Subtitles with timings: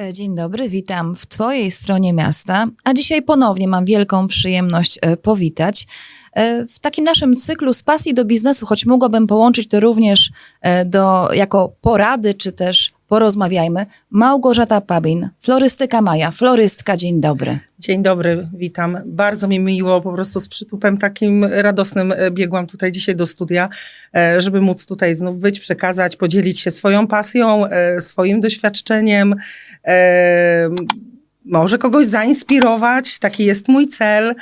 [0.00, 5.16] E, dzień dobry, witam w Twojej stronie miasta, a dzisiaj ponownie mam wielką przyjemność e,
[5.16, 5.86] powitać.
[6.32, 10.30] E, w takim naszym cyklu z pasji do biznesu, choć mogłabym połączyć to również
[10.86, 16.30] do, jako porady, czy też porozmawiajmy, Małgorzata Pabin, florystyka Maja.
[16.30, 17.58] Florystka, dzień dobry.
[17.78, 18.98] Dzień dobry, witam.
[19.06, 23.68] Bardzo mi miło, po prostu z przytupem takim radosnym biegłam tutaj dzisiaj do studia,
[24.38, 27.64] żeby móc tutaj znów być, przekazać, podzielić się swoją pasją,
[27.98, 29.34] swoim doświadczeniem
[31.44, 33.18] może kogoś zainspirować.
[33.18, 34.34] Taki jest mój cel.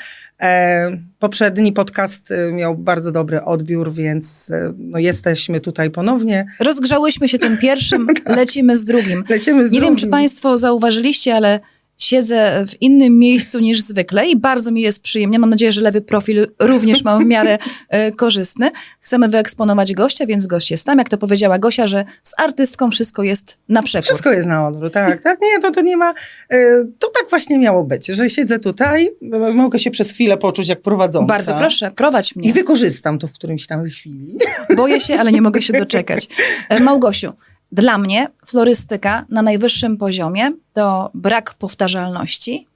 [0.42, 6.46] E, poprzedni podcast e, miał bardzo dobry odbiór, więc e, no, jesteśmy tutaj ponownie.
[6.60, 8.36] Rozgrzałyśmy się tym pierwszym, tak.
[8.36, 9.24] lecimy z drugim.
[9.28, 9.96] Lecimy z Nie drugim.
[9.96, 11.60] wiem, czy Państwo zauważyliście, ale
[12.02, 15.38] siedzę w innym miejscu niż zwykle i bardzo mi jest przyjemnie.
[15.38, 18.70] Mam nadzieję, że lewy profil również mam w miarę e, korzystny.
[19.00, 20.98] Chcemy wyeksponować gościa, więc gość jest tam.
[20.98, 24.04] Jak to powiedziała Gosia, że z artystką wszystko jest na przekór.
[24.04, 25.22] Wszystko jest na odwrót, tak.
[25.22, 25.38] tak.
[25.42, 26.14] Nie, to, to nie ma...
[26.50, 29.08] E, to tak właśnie miało być, że siedzę tutaj,
[29.54, 31.26] mogę się przez chwilę poczuć jak prowadząca.
[31.26, 32.48] Bardzo proszę, prowadź mnie.
[32.48, 34.38] I wykorzystam to w którymś tam chwili.
[34.76, 36.28] Boję się, ale nie mogę się doczekać.
[36.68, 37.32] E, Małgosiu,
[37.72, 42.66] dla mnie florystyka na najwyższym poziomie to brak powtarzalności,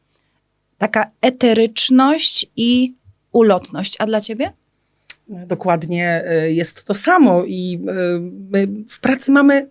[0.79, 2.95] taka eteryczność i
[3.33, 3.97] ulotność.
[3.99, 4.53] A dla ciebie?
[5.29, 9.69] Dokładnie e, jest to samo i e, my w pracy mamy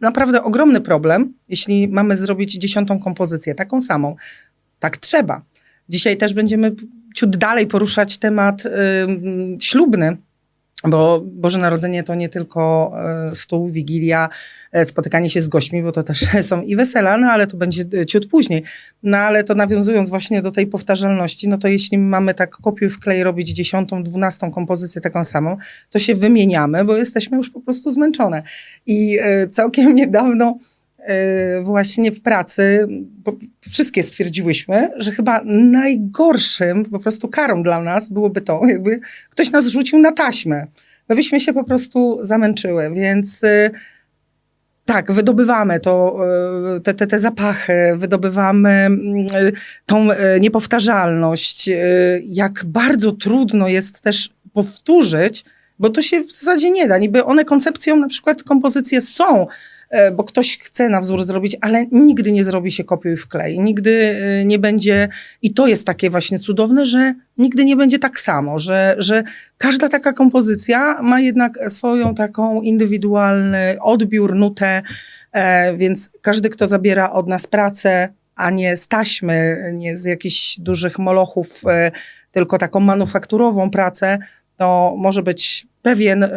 [0.00, 4.16] naprawdę ogromny problem, jeśli mamy zrobić dziesiątą kompozycję, taką samą.
[4.78, 5.42] Tak trzeba.
[5.88, 6.74] Dzisiaj też będziemy
[7.14, 8.70] ciut dalej poruszać temat y,
[9.60, 10.16] ślubny,
[10.84, 12.92] bo Boże Narodzenie to nie tylko
[13.30, 14.28] e, stół, wigilia,
[14.72, 17.84] e, spotykanie się z gośćmi, bo to też są i wesela, no ale to będzie
[18.00, 18.62] e, ciut później.
[19.02, 22.98] No ale to nawiązując właśnie do tej powtarzalności, no to jeśli mamy tak kopiuj w
[22.98, 25.56] klej robić dziesiątą, dwunastą kompozycję taką samą,
[25.90, 28.42] to się wymieniamy, bo jesteśmy już po prostu zmęczone.
[28.86, 29.18] I
[29.50, 30.58] całkiem niedawno
[31.62, 32.88] właśnie w pracy,
[33.60, 39.66] wszystkie stwierdziłyśmy, że chyba najgorszym po prostu karą dla nas byłoby to, jakby ktoś nas
[39.66, 40.66] rzucił na taśmę.
[41.08, 43.70] My byśmy się po prostu zamęczyły, więc y,
[44.84, 46.18] tak, wydobywamy to,
[46.76, 48.88] y, te, te, te zapachy, wydobywamy
[49.86, 50.08] tą
[50.40, 51.70] niepowtarzalność.
[52.24, 55.44] Jak bardzo trudno jest też powtórzyć,
[55.78, 56.98] bo to się w zasadzie nie da.
[56.98, 59.46] Niby one koncepcją, na przykład kompozycje są,
[59.90, 63.58] E, bo ktoś chce na wzór zrobić, ale nigdy nie zrobi się kopiuj w klej.
[63.58, 65.08] Nigdy e, nie będzie,
[65.42, 69.22] i to jest takie właśnie cudowne, że nigdy nie będzie tak samo, że, że
[69.58, 74.82] każda taka kompozycja ma jednak swoją taką indywidualny odbiór, nutę,
[75.32, 80.58] e, więc każdy, kto zabiera od nas pracę, a nie z taśmy, nie z jakichś
[80.58, 81.62] dużych molochów,
[82.32, 84.18] tylko taką manufakturową pracę,
[84.56, 86.28] to może być pewien, y,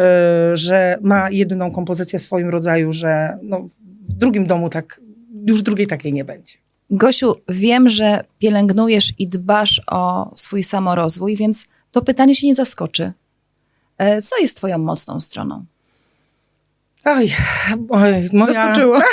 [0.54, 3.62] że ma jedną kompozycję w swoim rodzaju, że no,
[4.10, 5.02] w drugim domu tak,
[5.46, 6.54] już drugiej takiej nie będzie.
[6.90, 13.14] Gosiu, wiem, że pielęgnujesz i dbasz o swój samorozwój, więc to pytanie się nie zaskoczy.
[13.98, 15.66] E, co jest twoją mocną stroną?
[17.06, 17.32] Oj,
[17.90, 18.54] oj moja...
[18.54, 19.00] Zaskoczyło.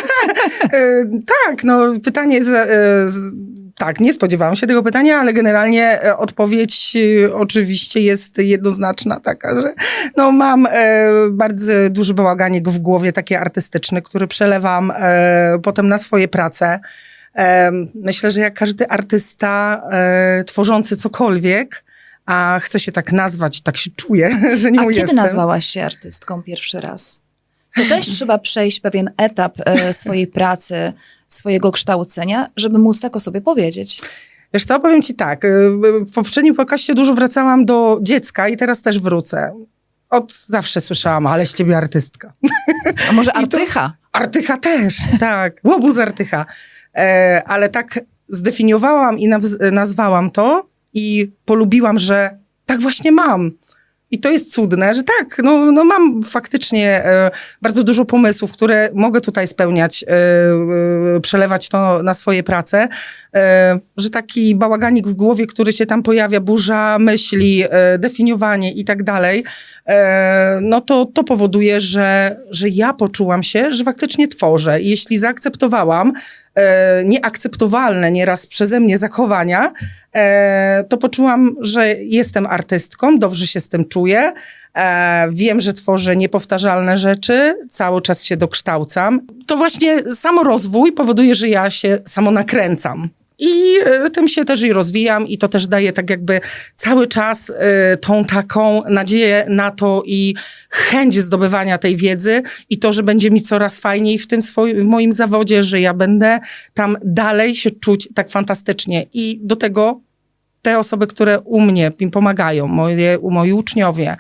[0.73, 2.51] E, tak, no pytanie jest
[3.79, 9.61] tak, nie spodziewałam się tego pytania, ale generalnie e, odpowiedź e, oczywiście jest jednoznaczna taka,
[9.61, 9.75] że
[10.17, 14.93] no mam e, bardzo duży bałaganik w głowie, taki artystyczny, który przelewam
[15.63, 16.81] potem na swoje prace.
[17.95, 19.83] Myślę, że jak każdy artysta
[20.47, 21.85] tworzący cokolwiek,
[22.27, 25.07] a chce się tak nazwać, tak się czuję, że nie A jestem.
[25.07, 27.21] kiedy nazwałaś się artystką pierwszy raz?
[27.77, 30.93] To też trzeba przejść pewien etap e, swojej pracy,
[31.29, 34.01] swojego kształcenia, żeby móc tak o sobie powiedzieć.
[34.55, 35.49] Wiesz co, powiem ci tak, y,
[36.07, 39.53] w poprzednim pokazie dużo wracałam do dziecka i teraz też wrócę.
[40.11, 42.33] Od zawsze słyszałam, ale z ciebie artystka.
[43.11, 43.93] A może artycha?
[44.13, 45.61] Artycha też, tak.
[45.65, 46.47] Łobuz artycha.
[46.95, 49.29] E, ale tak zdefiniowałam i
[49.73, 53.51] nazwałam to i polubiłam, że tak właśnie mam.
[54.11, 57.31] I to jest cudne, że tak, no, no mam faktycznie e,
[57.63, 62.89] bardzo dużo pomysłów, które mogę tutaj spełniać, e, e, przelewać to na swoje prace,
[63.35, 68.85] e, że taki bałaganik w głowie, który się tam pojawia, burza myśli, e, definiowanie i
[68.85, 69.45] tak dalej,
[69.87, 74.81] e, no to, to powoduje, że, że ja poczułam się, że faktycznie tworzę.
[74.81, 76.13] I jeśli zaakceptowałam,
[76.57, 79.73] e, nieakceptowalne nieraz przeze mnie zachowania,
[80.15, 84.33] e, to poczułam, że jestem artystką, dobrze się z tym czuję.
[84.75, 89.21] E, wiem, że tworzę niepowtarzalne rzeczy, cały czas się dokształcam.
[89.47, 93.09] To właśnie samorozwój powoduje, że ja się samo nakręcam.
[93.39, 96.41] I y, tym się też i rozwijam i to też daje tak jakby
[96.77, 97.55] cały czas y,
[97.97, 100.35] tą taką nadzieję na to i
[100.71, 105.13] chęć zdobywania tej wiedzy i to, że będzie mi coraz fajniej w tym swoim, moim
[105.13, 106.39] zawodzie, że ja będę
[106.75, 109.07] tam dalej się czuć tak fantastycznie.
[109.15, 110.01] I do tego
[110.63, 114.17] te osoby, które u mnie mi pomagają, moje, moi uczniowie,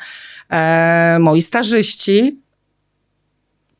[0.50, 2.45] e, moi starzyści,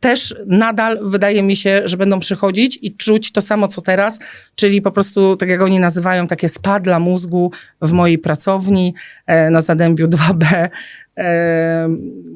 [0.00, 4.18] też nadal wydaje mi się, że będą przychodzić i czuć to samo, co teraz,
[4.54, 7.52] czyli po prostu, tak jak oni nazywają, takie spadla mózgu
[7.82, 8.94] w mojej pracowni
[9.26, 10.68] e, na Zadębiu 2B.
[11.16, 11.88] E,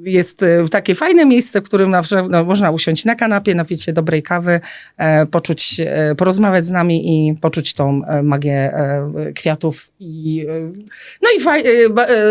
[0.05, 3.93] jest e, takie fajne miejsce, w którym na, no, można usiąść na kanapie, napić się
[3.93, 4.61] dobrej kawy,
[5.31, 5.81] poczuć,
[6.17, 8.73] porozmawiać z nami i poczuć tą magię
[9.35, 10.47] kwiatów i
[11.23, 11.41] no i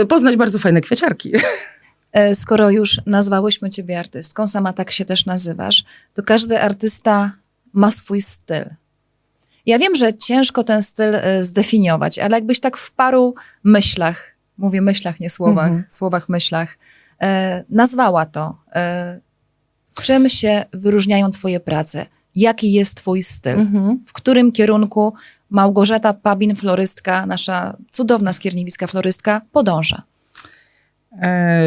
[0.08, 1.32] poznać bardzo fajne kwieciarki.
[2.12, 5.84] E, skoro już nazwałyśmy ciebie artystką, sama tak się też nazywasz,
[6.14, 7.32] to każdy artysta
[7.74, 8.66] ma swój styl.
[9.66, 14.82] Ja wiem, że ciężko ten styl e, zdefiniować, ale jakbyś tak w paru myślach, mówię
[14.82, 15.84] myślach, nie słowach, mhm.
[15.90, 16.78] słowach, myślach,
[17.22, 18.58] e, nazwała to.
[18.76, 19.20] E,
[20.02, 22.06] czym się wyróżniają twoje prace?
[22.36, 23.60] Jaki jest twój styl?
[23.60, 24.04] Mhm.
[24.06, 25.14] W którym kierunku
[25.50, 30.02] Małgorzata Pabin, florystka, nasza cudowna skierniewicka florystka, podąża?
[31.12, 31.64] E,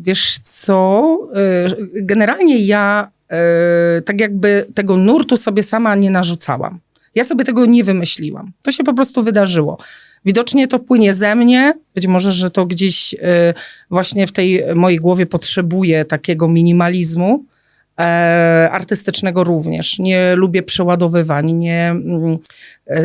[0.00, 6.78] wiesz co, e, generalnie ja e, tak jakby tego nurtu sobie sama nie narzucałam.
[7.14, 8.52] Ja sobie tego nie wymyśliłam.
[8.62, 9.78] To się po prostu wydarzyło.
[10.24, 13.14] Widocznie to płynie ze mnie, być może, że to gdzieś
[13.90, 17.44] właśnie w tej mojej głowie potrzebuje takiego minimalizmu,
[18.70, 19.98] artystycznego również.
[19.98, 22.38] Nie lubię przeładowywań, nie, mm,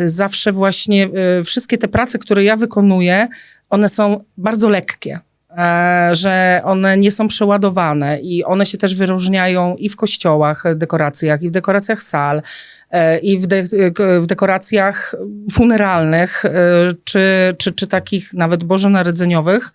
[0.05, 1.09] zawsze właśnie
[1.45, 3.27] wszystkie te prace, które ja wykonuję,
[3.69, 5.19] one są bardzo lekkie.
[5.57, 11.41] E, że one nie są przeładowane i one się też wyróżniają i w kościołach, dekoracjach,
[11.41, 12.41] i w dekoracjach sal,
[12.91, 13.63] e, i w, de
[14.21, 15.15] w dekoracjach
[15.51, 16.49] funeralnych, e,
[17.03, 19.73] czy, czy, czy takich nawet bożonarodzeniowych.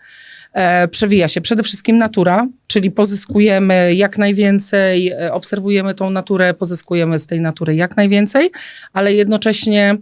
[0.91, 7.41] Przewija się przede wszystkim natura, czyli pozyskujemy jak najwięcej, obserwujemy tą naturę, pozyskujemy z tej
[7.41, 8.51] natury jak najwięcej,
[8.93, 9.97] ale jednocześnie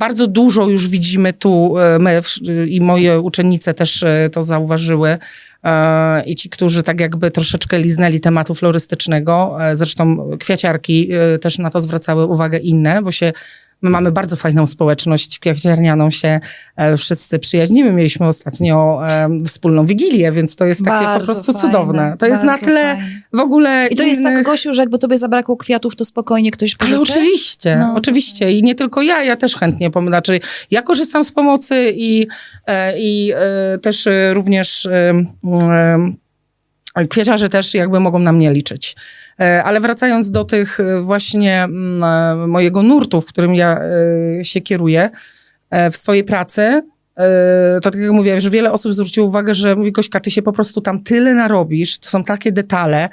[0.00, 2.22] bardzo dużo już widzimy tu, e, my
[2.66, 5.18] i moje uczennice też e, to zauważyły,
[5.64, 11.80] e, i ci, którzy tak jakby troszeczkę liznęli tematu florystycznego, zresztą kwiaciarki też na to
[11.80, 13.32] zwracały uwagę inne, bo się
[13.82, 16.40] My mamy bardzo fajną społeczność kwiaciarnianą się
[16.76, 17.92] e, wszyscy przyjaźnimy.
[17.92, 22.16] Mieliśmy ostatnio e, wspólną wigilię, więc to jest takie bardzo po prostu fajne, cudowne.
[22.18, 23.10] To jest na tyle fajne.
[23.32, 24.18] w ogóle I to innych...
[24.18, 26.94] jest tak, Gosiu, że jakby tobie zabrakło kwiatów, to spokojnie ktoś pożyczy?
[26.94, 27.94] Ale oczywiście, no.
[27.96, 28.52] oczywiście.
[28.52, 30.10] I nie tylko ja, ja też chętnie pomogę.
[30.10, 30.40] Znaczy,
[30.70, 32.26] ja korzystam z pomocy i,
[32.66, 33.32] e, i
[33.82, 34.88] też również
[37.10, 38.96] Kwieciarze też jakby mogą na mnie liczyć.
[39.40, 43.80] E, ale wracając do tych e, właśnie mm, e, mojego nurtu, w którym ja
[44.42, 45.10] się kieruję
[45.92, 46.82] w swojej pracy,
[47.82, 50.52] to tak jak mówię, że wiele osób zwróciło uwagę, że mówi Gośka, ty się po
[50.52, 53.08] prostu tam tyle narobisz, to są takie detale,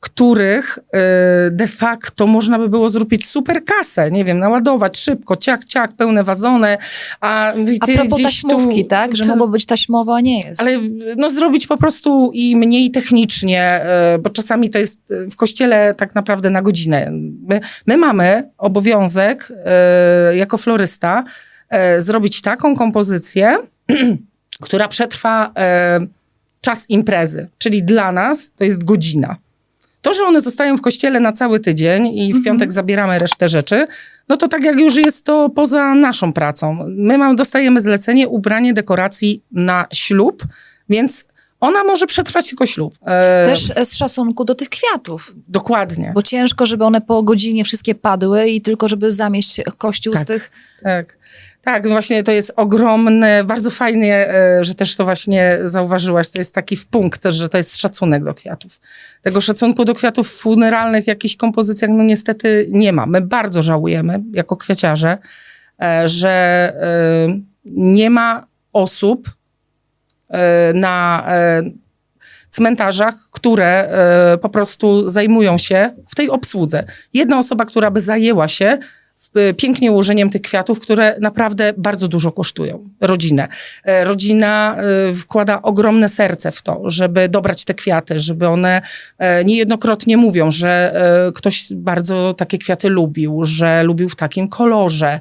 [0.00, 5.64] których y, de facto można by było zrobić super kasę, nie wiem, naładować szybko, ciach,
[5.64, 6.76] ciach, pełne wazony,
[7.20, 9.16] a ty a propos gdzieś taśmówki, tu, tak?
[9.16, 10.60] Że to, mogło być taśmowo, a nie jest.
[10.60, 10.78] Ale
[11.16, 13.80] no zrobić po prostu i mniej technicznie,
[14.14, 15.00] y, bo czasami to jest
[15.30, 17.10] w kościele tak naprawdę na godzinę.
[17.48, 19.52] My, my mamy obowiązek
[20.32, 21.24] y, jako florysta
[21.98, 23.58] zrobić taką kompozycję,
[24.64, 25.52] która przetrwa
[26.60, 29.36] czas imprezy, czyli dla nas to jest godzina.
[30.08, 32.44] To, że one zostają w kościele na cały tydzień i w mhm.
[32.44, 33.86] piątek zabieramy resztę rzeczy,
[34.28, 36.84] no to tak jak już jest to poza naszą pracą.
[36.88, 40.46] My mamy, dostajemy zlecenie ubranie dekoracji na ślub,
[40.88, 41.24] więc
[41.60, 42.94] ona może przetrwać tylko ślub.
[43.06, 45.34] E, Też z szacunku do tych kwiatów.
[45.48, 46.12] Dokładnie.
[46.14, 50.26] Bo ciężko, żeby one po godzinie wszystkie padły i tylko, żeby zamieść kościół tak, z
[50.26, 50.50] tych...
[50.82, 51.18] Tak.
[51.62, 56.28] Tak, no właśnie to jest ogromne, bardzo fajnie, e, że też to właśnie zauważyłaś.
[56.28, 58.80] To jest taki punkt też, że to jest szacunek do kwiatów.
[59.22, 63.06] Tego szacunku do kwiatów funeralnych w jakichś kompozycjach, no niestety nie ma.
[63.06, 65.18] My bardzo żałujemy, jako kwiaciarze,
[65.82, 69.37] e, że e, nie ma osób
[70.74, 71.26] na
[72.50, 73.90] cmentarzach, które
[74.42, 76.84] po prostu zajmują się w tej obsłudze.
[77.14, 78.78] Jedna osoba, która by zajęła się
[79.56, 83.48] pięknie ułożeniem tych kwiatów, które naprawdę bardzo dużo kosztują rodzinę.
[83.84, 84.76] E, rodzina
[85.14, 88.82] wkłada ogromne serce w to, żeby dobrać te kwiaty, żeby one
[89.18, 90.94] e, niejednokrotnie mówią, że
[91.28, 95.20] e, ktoś bardzo takie kwiaty lubił, że lubił w takim kolorze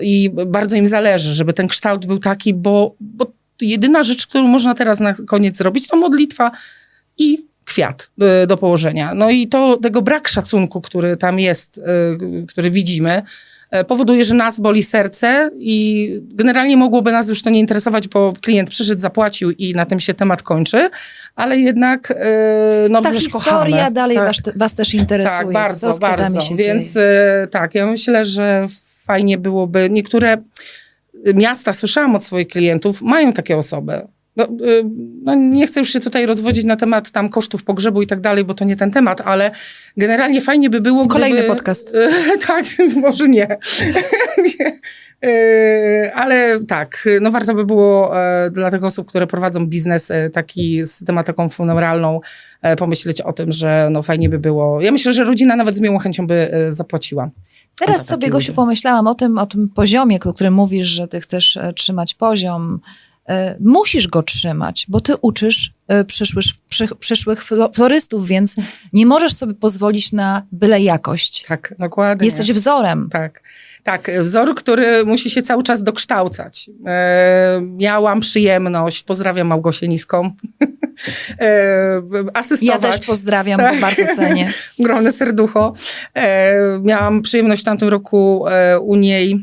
[0.00, 3.26] i bardzo im zależy, żeby ten kształt był taki, bo, bo
[3.60, 6.50] jedyna rzecz, którą można teraz na koniec zrobić, to modlitwa
[7.18, 9.14] i kwiat do, do położenia.
[9.14, 11.82] No i to, tego brak szacunku, który tam jest, y,
[12.46, 13.22] który widzimy,
[13.80, 18.32] y, powoduje, że nas boli serce i generalnie mogłoby nas już to nie interesować, bo
[18.40, 20.90] klient przyszedł, zapłacił i na tym się temat kończy,
[21.34, 22.14] ale jednak y,
[22.90, 23.90] no Ta historia kochamy.
[23.90, 24.26] dalej Tak.
[24.26, 25.38] was, was też interesuje.
[25.38, 26.40] Tak, bardzo, bardzo.
[26.40, 27.48] się Więc dzieje?
[27.50, 28.66] tak, ja myślę, że
[29.04, 29.88] fajnie byłoby.
[29.90, 30.36] Niektóre
[31.34, 34.08] miasta, słyszałam od swoich klientów, mają takie osoby.
[34.38, 34.48] No, e,
[35.22, 38.44] no nie chcę już się tutaj rozwodzić na temat tam kosztów pogrzebu i tak dalej,
[38.44, 39.50] bo to nie ten temat, ale
[39.96, 41.54] generalnie fajnie by było, Kolejny gdyby...
[41.54, 41.92] podcast.
[42.46, 42.64] Tak,
[43.02, 43.46] może nie.
[44.38, 44.78] nie.
[45.24, 50.30] E, Ale tak, no warto by było e, dla tych osób, które prowadzą biznes e,
[50.30, 52.20] taki z tematyką funeralną,
[52.62, 54.80] e, pomyśleć o tym, że no fajnie by było.
[54.80, 57.30] Ja myślę, że rodzina nawet z miłą chęcią by zapłaciła.
[57.78, 61.56] Teraz sobie, Gosiu, pomyślałam o tym, o tym poziomie, o którym mówisz, że ty chcesz
[61.56, 62.80] e, trzymać poziom.
[63.28, 68.54] E, Musisz go trzymać, bo ty uczysz e, przyszłych, przy, przyszłych flo- florystów, więc
[68.92, 71.44] nie możesz sobie pozwolić na byle jakość.
[71.48, 72.26] Tak, dokładnie.
[72.26, 73.08] Jesteś wzorem.
[73.12, 73.42] Tak,
[73.82, 74.10] tak.
[74.22, 76.70] Wzór, który musi się cały czas dokształcać.
[77.62, 80.30] Miałam przyjemność, pozdrawiam Małgosię Niską,
[81.40, 82.02] e,
[82.34, 82.82] asystować.
[82.84, 83.80] Ja też pozdrawiam, Tak.
[83.80, 84.52] bardzo cenię.
[84.80, 85.72] ogromne serducho.
[86.14, 86.52] E,
[86.82, 89.42] miałam przyjemność w tamtym roku e, u niej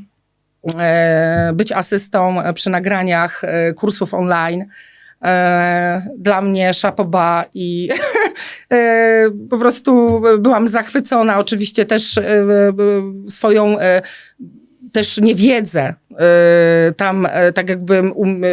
[1.54, 3.42] być asystą przy nagraniach
[3.76, 4.66] kursów online.
[6.18, 7.90] Dla mnie szapoba i
[9.50, 11.40] po prostu byłam zachwycona.
[11.40, 12.20] Oczywiście też
[13.28, 13.78] swoją
[14.96, 18.48] też niewiedzę e, tam e, tak jakby um, e,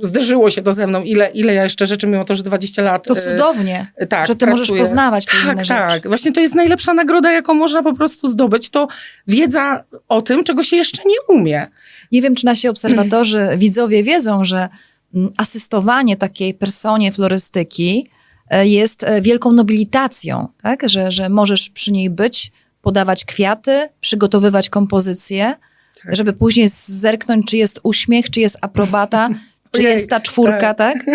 [0.00, 3.04] zderzyło się to ze mną, ile, ile ja jeszcze rzeczy, mimo to, że 20 lat
[3.04, 4.82] To cudownie, tak, że ty możesz pracuję.
[4.82, 5.90] poznawać te Tak, inne tak.
[5.90, 6.08] rzeczy.
[6.08, 8.70] Właśnie to jest najlepsza nagroda, jaką można po prostu zdobyć.
[8.70, 8.88] To
[9.26, 11.66] wiedza o tym, czego się jeszcze nie umie.
[12.12, 14.68] Nie wiem, czy nasi obserwatorzy, widzowie wiedzą, że
[15.14, 18.10] mm, asystowanie takiej personie florystyki
[18.50, 20.88] e, jest e, wielką nobilitacją, tak?
[20.88, 25.54] że, że możesz przy niej być, podawać kwiaty, przygotowywać kompozycję,
[26.02, 26.16] Tak.
[26.16, 29.28] żeby później zerknąć, czy jest uśmiech, czy jest aprobata,
[29.72, 30.96] czy Ojej, jest ta czwórka, tak?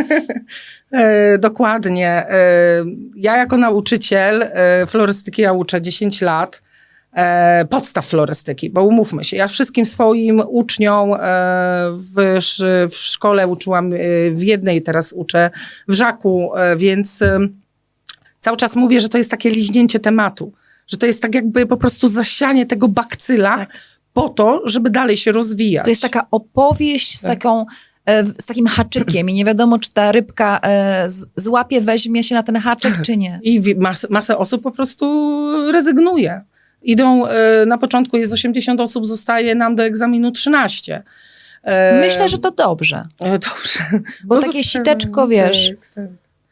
[0.91, 2.07] E, dokładnie.
[2.09, 2.85] E,
[3.15, 6.61] ja jako nauczyciel e, florystyki ja uczę 10 lat.
[7.15, 11.17] E, podstaw florystyki, bo umówmy się, ja wszystkim swoim uczniom e,
[12.15, 12.37] w,
[12.89, 13.97] w szkole uczyłam, e,
[14.31, 15.49] w jednej teraz uczę,
[15.87, 17.39] w Żaku, e, więc e,
[18.39, 20.53] cały czas mówię, że to jest takie liźnięcie tematu,
[20.87, 23.67] że to jest tak jakby po prostu zasianie tego bakcyla
[24.13, 25.84] po to, żeby dalej się rozwijać.
[25.84, 27.32] To jest taka opowieść z Tak.
[27.32, 27.65] taką
[28.05, 32.43] e, z takim haczykiem i nie wiadomo, czy ta rybka e, złapie, weźmie się na
[32.43, 33.39] ten haczyk, czy nie.
[33.43, 35.25] I mas, masę osób po prostu
[35.72, 36.41] rezygnuje.
[36.82, 41.03] Idą, e, na początku jest 80 osób, zostaje nam do egzaminu 13.
[41.63, 43.79] E, Myślę, że to dobrze, Dobrze.
[44.24, 46.05] bo No takie siteczko, wiesz, tak, tak.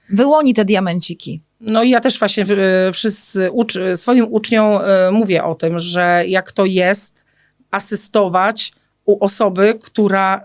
[0.10, 1.41] wyłoni te diamenciki.
[1.62, 2.46] No i ja też właśnie
[2.94, 7.21] wszyscy ucz, swoim uczniom mówię o tym, że jak to jest
[7.72, 8.74] asystować
[9.06, 10.42] u osoby, która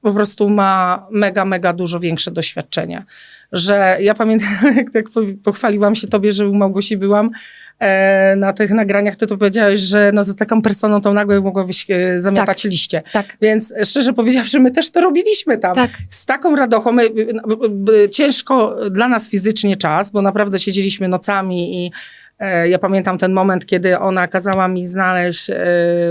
[0.00, 3.04] po prostu ma mega, mega dużo większe doświadczenie.
[3.52, 7.30] Że ja pamiętam, jak, jak po- pochwaliłam się tobie, że u Małgosi byłam
[7.78, 11.86] e, na tych nagraniach, ty to powiedziałeś, że no, za taką personą tą nagle mogłabyś
[11.90, 13.02] e, zamiatać liście.
[13.12, 13.36] Tak.
[13.42, 15.74] Więc szczerze powiedziawszy, my też to robiliśmy tam.
[15.74, 15.90] Tak.
[16.08, 16.92] Z taką radochą.
[16.92, 17.24] My, b-
[17.56, 21.90] b- b- ciężko dla nas fizycznie czas, bo naprawdę siedzieliśmy nocami i
[22.38, 25.56] e, ja pamiętam ten moment, kiedy ona kazała mi znaleźć, e,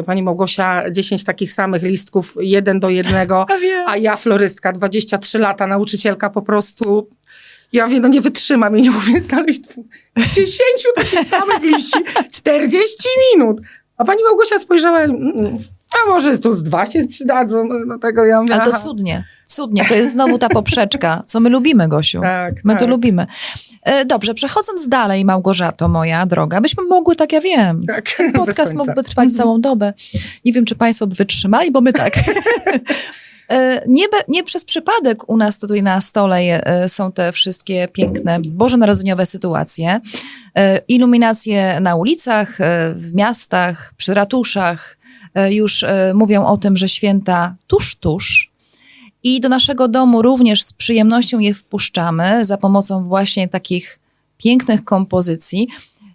[0.05, 3.45] pani Małgosia, 10 takich samych listków, jeden do jednego,
[3.89, 7.09] a ja florystka, 23 lata, nauczycielka po prostu...
[7.73, 9.61] Ja mówię, no nie wytrzymam i nie umiem znaleźć
[10.17, 10.57] 10
[10.95, 11.99] takich samych liści,
[12.31, 12.95] 40
[13.35, 13.61] minut.
[13.97, 15.57] A pani Małgosia spojrzała, mm,
[15.93, 19.85] a może tu z dwa się przydadzą, no tego ja mówię, Ale to cudnie, cudnie.
[19.85, 22.21] To jest znowu ta poprzeczka, co my lubimy, Gosiu.
[22.21, 22.81] Tak, My tak.
[22.81, 23.25] to lubimy.
[23.83, 29.03] E, Dobrze, przechodząc dalej, Małgorzato, moja droga, byśmy mogły, tak ja wiem, Tak, podcast mógłby
[29.03, 29.93] trwać całą dobę.
[30.45, 32.13] Nie wiem, czy państwo by wytrzymali, bo my tak.
[33.49, 38.39] E, Nie, nie przez przypadek u nas tutaj na stole e, są te wszystkie piękne
[38.39, 39.99] bożonarodzeniowe sytuacje.
[40.55, 42.57] E, Iluminacje na ulicach,
[42.93, 44.97] w miastach, przy ratuszach
[45.49, 48.51] już mówią o tym, że święta tuż, tuż.
[49.23, 53.99] I do naszego domu również z przyjemnością je wpuszczamy za pomocą właśnie takich
[54.37, 55.67] pięknych kompozycji.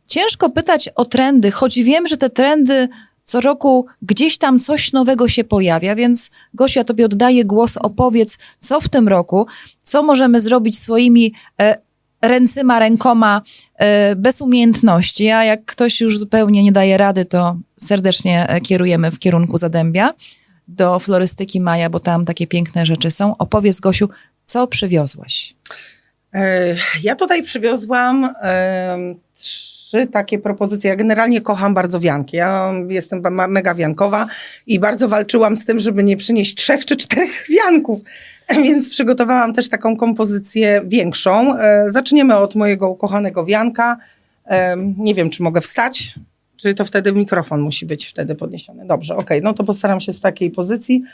[0.06, 2.88] Ciężko pytać o trendy, choć wiem, że te trendy
[3.24, 8.38] co roku gdzieś tam coś nowego się pojawia, więc Gosiu, ja tobie oddaję głos, opowiedz,
[8.58, 9.46] co w tym roku,
[9.82, 11.76] co możemy zrobić swoimi e,
[12.22, 13.42] ręcyma, rękoma,
[13.76, 19.10] e, bez umiejętności, a jak ktoś już zupełnie nie daje rady, to serdecznie e, kierujemy
[19.10, 20.14] w kierunku Zadębia
[20.68, 23.36] do florystyki Maja, bo tam takie piękne rzeczy są.
[23.36, 24.08] Opowiedz, Gosiu,
[24.44, 25.54] co przywiozłaś?
[26.34, 28.34] E, Ja tutaj przywiozłam
[29.92, 30.90] trzy takie propozycje.
[30.90, 32.36] Ja generalnie kocham bardzo wianki.
[32.36, 34.26] Ja jestem mega wiankowa
[34.66, 38.00] i bardzo walczyłam z tym, żeby nie przynieść trzech czy czterech wianków.
[38.50, 41.58] Więc przygotowałam też taką kompozycję większą.
[41.58, 43.96] E, Zaczniemy od mojego ukochanego wianka.
[44.44, 46.14] Em, Nie wiem, czy mogę wstać.
[46.56, 48.86] Czy to wtedy mikrofon musi być wtedy podniesiony?
[48.86, 49.42] Dobrze, okej.
[49.42, 51.08] No to postaram się z takiej pozycji e,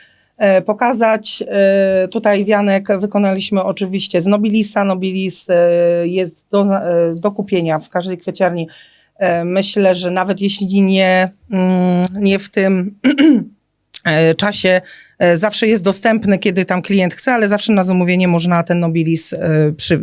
[0.67, 1.45] pokazać.
[1.49, 4.85] E, tutaj wianek wykonaliśmy oczywiście z Nobilisa.
[4.85, 8.69] Nobilis e, jest do, e, do kupienia w każdej kwieciarni.
[9.17, 12.95] E, myślę, że nawet jeśli nie, mm, nie w tym
[14.05, 14.81] e, czasie,
[15.19, 19.33] e, zawsze jest dostępny, kiedy tam klient chce, ale zawsze na zamówienie można ten Nobilis
[19.33, 19.99] e, przy, e,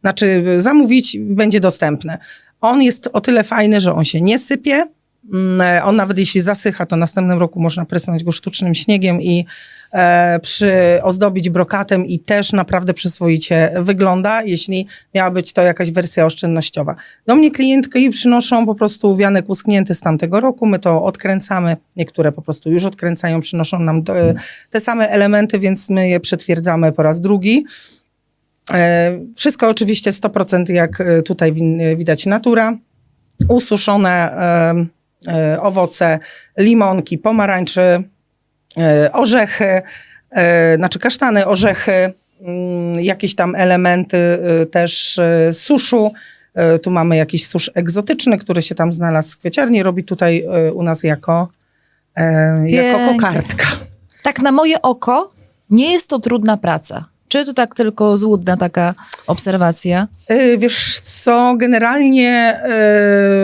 [0.00, 2.18] znaczy zamówić, będzie dostępny.
[2.60, 4.86] On jest o tyle fajny, że on się nie sypie.
[5.32, 9.46] Mm, On nawet jeśli zasycha, to następnym roku można prysnąć go sztucznym śniegiem i
[9.92, 16.94] e, przyozdobić brokatem i też naprawdę przyzwoicie wygląda, jeśli miała być to jakaś wersja oszczędnościowa.
[17.26, 22.32] Do mnie klientki przynoszą po prostu wianek uschnięty z tamtego roku, my to odkręcamy, niektóre
[22.32, 24.34] po prostu już odkręcają, przynoszą nam do, e,
[24.70, 27.64] te same elementy, więc my je przetwierdzamy po raz drugi.
[28.72, 31.54] E, Wszystko oczywiście 100% jak e, tutaj
[31.96, 32.78] widać natura.
[33.48, 34.40] Ususzone e,
[34.70, 34.86] e,
[35.60, 36.18] owoce,
[36.56, 38.02] limonki, pomarańcze,
[38.78, 39.82] e, orzechy,
[40.30, 46.12] e, znaczy kasztany, orzechy, mm, jakieś tam elementy e, też e, suszu.
[46.54, 49.82] E, Tu mamy jakiś susz egzotyczny, który się tam znalazł w kwieciarni.
[49.82, 51.48] Robi tutaj e, u nas jako,
[52.16, 53.66] e, jako kokardka.
[54.22, 55.32] Tak na moje oko
[55.70, 57.04] nie jest to trudna praca.
[57.36, 58.94] Czy to tak tylko złudna taka
[59.26, 60.08] obserwacja?
[60.30, 62.60] Y, Wiesz co, generalnie,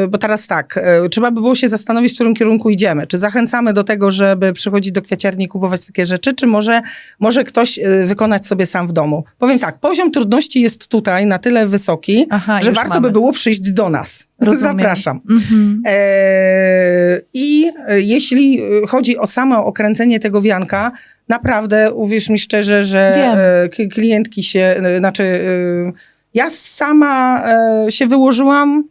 [0.04, 3.06] y, bo teraz tak, y, trzeba by było się zastanowić, w którym kierunku idziemy.
[3.06, 6.82] Czy zachęcamy do tego, żeby przychodzić do kwiaciarni i kupować takie rzeczy, czy może,
[7.20, 9.24] może ktoś wykonać sobie sam w domu?
[9.38, 13.00] Powiem tak, poziom trudności jest tutaj na tyle wysoki, Aha, że warto mamy.
[13.00, 14.24] by było przyjść do nas.
[14.40, 14.76] Rozumiem.
[14.76, 15.20] Zapraszam.
[15.30, 15.82] Mhm.
[15.86, 20.92] E, I e, jeśli e, chodzi o samo okręcenie tego wianka,
[21.32, 23.38] naprawdę uwierz mi szczerze, że Wiem.
[23.82, 25.92] e, klientki się, e, znaczy e,
[26.34, 27.44] ja sama
[27.88, 28.84] się wyłożyłam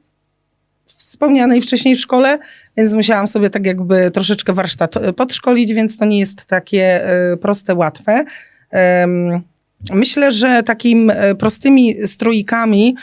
[0.86, 2.40] w wspomnianej wcześniej szkole,
[2.78, 7.02] więc musiałam sobie tak jakby troszeczkę warsztat podszkolić, więc to nie jest takie
[7.42, 8.26] proste, łatwe.
[9.94, 12.96] Myślę, że takim e, prostymi strojkami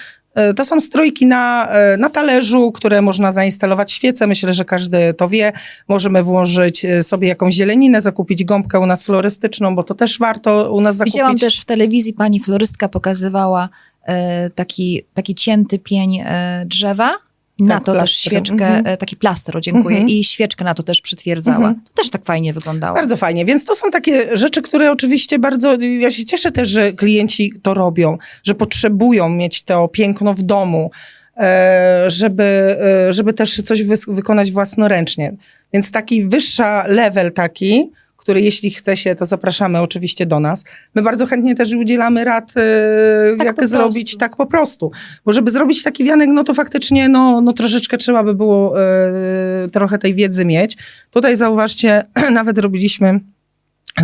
[0.56, 4.26] to są strojki na, e, na talerzu, które można zainstalować świece.
[4.26, 5.52] Myślę, że każdy to wie.
[5.88, 10.72] Możemy włożyć e, sobie jakąś zieleninę, zakupić gąbkę u nas florystyczną, bo to też warto
[10.72, 11.14] u nas zakupić.
[11.14, 13.68] Widziałam też w telewizji, pani florystka pokazywała
[14.02, 17.27] e, taki, taki cięty pień e, drzewa.
[17.58, 18.86] Na Tak, to też świeczkę, Mhm.
[18.86, 20.08] e, taki plaster, o, dziękuję, Mhm.
[20.08, 21.56] i świeczkę na to też przytwierdzała.
[21.56, 21.80] Mhm.
[21.84, 22.94] To też tak fajnie wyglądało.
[22.96, 26.92] Bardzo fajnie, więc to są takie rzeczy, które oczywiście bardzo, ja się cieszę też, że
[26.92, 30.90] klienci to robią, że potrzebują mieć to piękno w domu,
[31.36, 32.76] e, żeby,
[33.08, 35.34] e, żeby też coś wykonać własnoręcznie.
[35.72, 37.90] Więc taki wyższa level taki,
[38.28, 40.64] który jeśli chce się, to zapraszamy oczywiście do nas.
[40.94, 44.90] My bardzo chętnie też udzielamy rad, e, Tak jak zrobić tak po prostu.
[45.24, 49.68] Bo żeby zrobić taki wianek, no to faktycznie no, no troszeczkę trzeba by było e,
[49.72, 50.76] trochę tej wiedzy mieć.
[51.10, 53.20] Tutaj zauważcie, nawet robiliśmy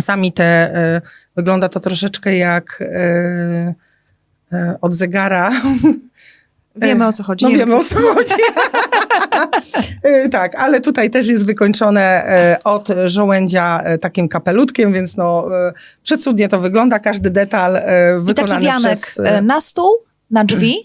[0.01, 1.01] sami te, e,
[1.35, 2.83] wygląda to troszeczkę jak
[4.81, 5.51] od zegara.
[6.75, 7.45] Wiemy o co chodzi.
[7.45, 8.33] No wiemy o co chodzi.
[10.03, 15.47] E, tak, ale tutaj też jest wykończone e, od żołędzia e, takim kapelutkiem, więc no
[16.03, 19.21] przecudnie to wygląda, każdy detal e, I taki wykonany wianek przez...
[19.43, 19.91] na stół,
[20.31, 20.75] na drzwi,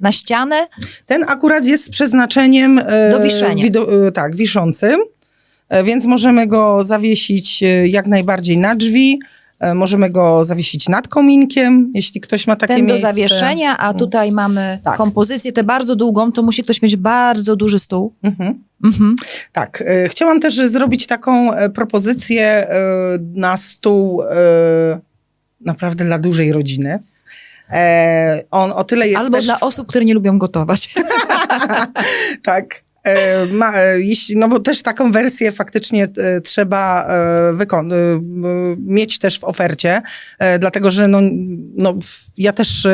[0.00, 0.68] na ścianę.
[1.06, 2.80] Ten akurat jest z przeznaczeniem...
[3.10, 3.64] Do wiszenia.
[3.64, 5.00] wido- tak, wiszącym,
[5.84, 9.20] więc możemy go zawiesić jak najbardziej na drzwi,
[9.74, 13.06] możemy go zawiesić nad kominkiem, jeśli ktoś ma takie Ten do miejsce.
[13.08, 14.96] zawieszenia, a tutaj mamy Tak.
[14.96, 18.14] kompozycję tę bardzo długą, to musi ktoś mieć bardzo duży stół.
[18.22, 18.64] Mhm.
[18.84, 19.16] Mhm.
[19.52, 22.68] Tak, e, chciałam też zrobić taką e, propozycję e,
[23.34, 24.26] na stół e,
[25.60, 26.98] naprawdę dla dużej rodziny.
[27.70, 29.44] E, On o tyle jest Albo też...
[29.44, 30.94] dla osób, które nie lubią gotować.
[32.42, 32.82] tak.
[33.04, 36.80] E, Ma, e, jeśli, no bo też taką wersję faktycznie e, trzeba
[38.78, 40.02] mieć też w ofercie,
[40.58, 41.20] dlatego że no,
[41.76, 41.94] no,
[42.36, 42.86] ja też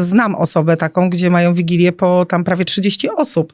[0.00, 3.52] znam osobę taką, gdzie mają wigilię po tam prawie 30 osób.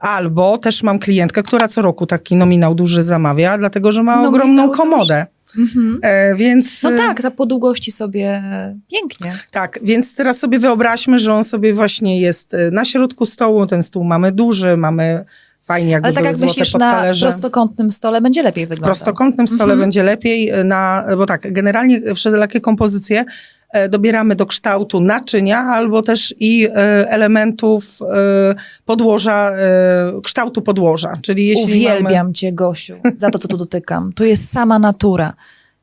[0.00, 4.68] Albo też mam klientkę, która co roku taki nominał duży zamawia, dlatego że ma ogromną
[4.68, 5.26] duży.
[5.58, 5.98] Mhm.
[6.02, 9.32] E, więc No tak, ta po długości sobie e, pięknie.
[9.50, 13.66] tak, więc teraz sobie wyobraźmy, że on sobie właśnie jest e, na środku stołu.
[13.66, 15.24] Ten stół mamy duży, mamy
[15.64, 18.94] Fajnie, jakby Ale tak jak myślisz, na prostokątnym stole będzie lepiej W wyglądał.
[18.94, 19.80] prostokątnym stole Mhm.
[19.80, 23.24] będzie lepiej, e, na, bo tak, generalnie wszelakie kompozycje
[23.72, 26.74] e, dobieramy do kształtu naczynia albo też i e,
[27.10, 31.12] elementów e, podłoża, e, kształtu podłoża.
[31.22, 32.32] Czyli jeśli Uwielbiam mamy...
[32.34, 34.12] cię, Gosiu, za to, co tu dotykam.
[34.12, 35.32] Tu jest sama natura.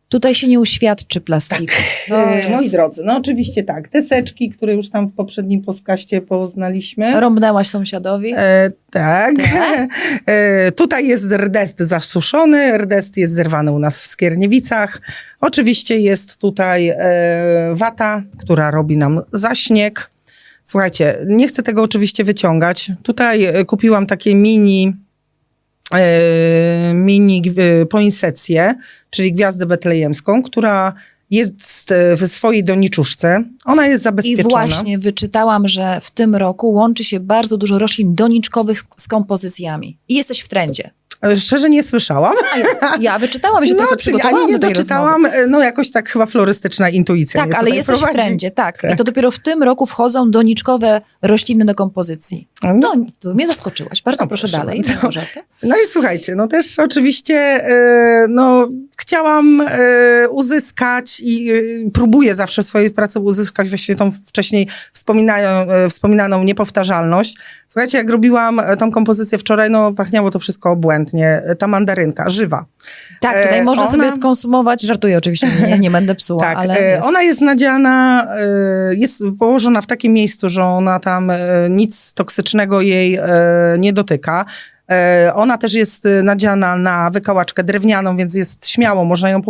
[0.09, 1.73] Tutaj się nie uświadczy plastiku.
[2.07, 7.19] To E, Moi drodzy, no oczywiście tak, deseczki, które już tam w poprzednim podcaście poznaliśmy.
[7.19, 8.33] Rąbnęłaś sąsiadowi.
[8.37, 9.35] E, tak.
[9.37, 9.89] Tak.
[10.25, 12.77] E, tutaj jest rdest zasuszony.
[12.77, 15.01] Rdest jest zerwany u nas w Skierniewicach.
[15.41, 16.97] Oczywiście jest tutaj e,
[17.73, 20.11] wata, która robi nam zaśnieg.
[20.63, 22.91] Słuchajcie, nie chcę tego oczywiście wyciągać.
[23.03, 24.93] Tutaj e, kupiłam takie mini
[26.93, 28.75] mini e, poinsecję,
[29.09, 30.93] czyli gwiazdę betlejemską, która
[31.31, 33.43] jest e, w swojej doniczuszce.
[33.65, 34.49] Ona jest I zabezpieczona.
[34.49, 39.97] właśnie wyczytałam, że w tym roku łączy się bardzo dużo roślin doniczkowych z, z kompozycjami.
[40.07, 40.89] I jesteś w trendzie.
[41.35, 42.33] Szczerze nie słyszałam.
[42.55, 42.65] A ja,
[42.99, 46.25] ja wyczytałam się, trochę czyli przygotowałam ani nie do doczytałam, e, no jakoś tak chyba
[46.25, 48.19] florystyczna intuicja Tak, ale jesteś prowadzi.
[48.19, 48.81] w trendzie, tak.
[48.93, 52.47] I to dopiero w tym roku wchodzą doniczkowe rośliny do kompozycji.
[52.63, 54.01] No, to mnie zaskoczyłaś.
[54.01, 54.83] Bardzo No, proszę, proszę dalej.
[54.87, 55.39] Małgorzata.
[55.63, 61.55] No i słuchajcie, no też oczywiście e, no, chciałam e, uzyskać i e,
[61.93, 67.35] próbuję zawsze w swojej pracy uzyskać właśnie tą wcześniej wspominają, e, wspominaną niepowtarzalność.
[67.67, 71.08] Słuchajcie, jak robiłam tą kompozycję wczoraj, no pachniało to wszystko obłędnie.
[71.13, 72.65] E, Ta mandarynka, żywa.
[73.21, 74.81] Tak, tutaj E, można ona- sobie skonsumować.
[74.81, 77.07] Żartuję oczywiście, nie, nie będę psuła, Tak, ale e, jest.
[77.07, 78.27] ona jest nadziana,
[78.91, 81.31] jest położona w takim miejscu, że ona tam
[81.69, 83.19] nic toksycznego jej
[83.77, 84.45] nie dotyka.
[85.35, 89.41] Ona też jest nadziana na wykałaczkę drewnianą, więc jest śmiało, można ją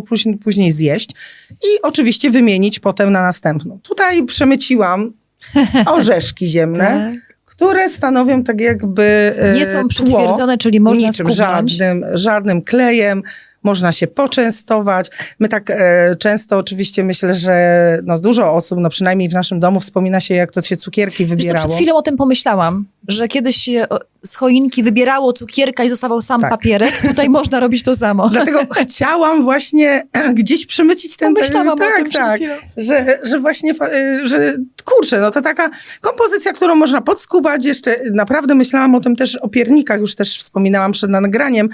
[0.44, 1.10] później zjeść
[1.52, 3.80] i oczywiście wymienić potem na następną.
[3.84, 5.14] Tutaj przemyciłam
[5.86, 7.29] orzeszki ziemne, Tak.
[7.60, 13.24] Które stanowią tak jakby e, Nie są tło przytwierdzone, czyli można niczym żadnym, żadnym klejem.
[13.64, 15.10] Można się poczęstować.
[15.40, 19.80] My tak e, często oczywiście myślę, że no, dużo osób, no przynajmniej w naszym domu
[19.80, 21.68] wspomina się, jak to się cukierki Wiesz wybierało.
[21.68, 26.22] przed chwilą o tym pomyślałam, że kiedyś się o, z choinki wybierało cukierka i zostawał
[26.22, 26.50] sam Tak.
[26.50, 27.02] papierek.
[27.10, 28.30] Tutaj można robić to samo.
[28.30, 31.34] Dlatego chciałam właśnie gdzieś przemycić ten...
[31.34, 32.42] Pomyślałam o tak, tym przed tak,
[32.78, 34.54] że, że właśnie, y, że
[34.86, 35.70] kurczę, no to taka
[36.02, 37.66] kompozycja, którą można podskubać.
[37.66, 41.70] Jeszcze naprawdę myślałam o tym też, o piernikach, już też wspominałam przed nagraniem,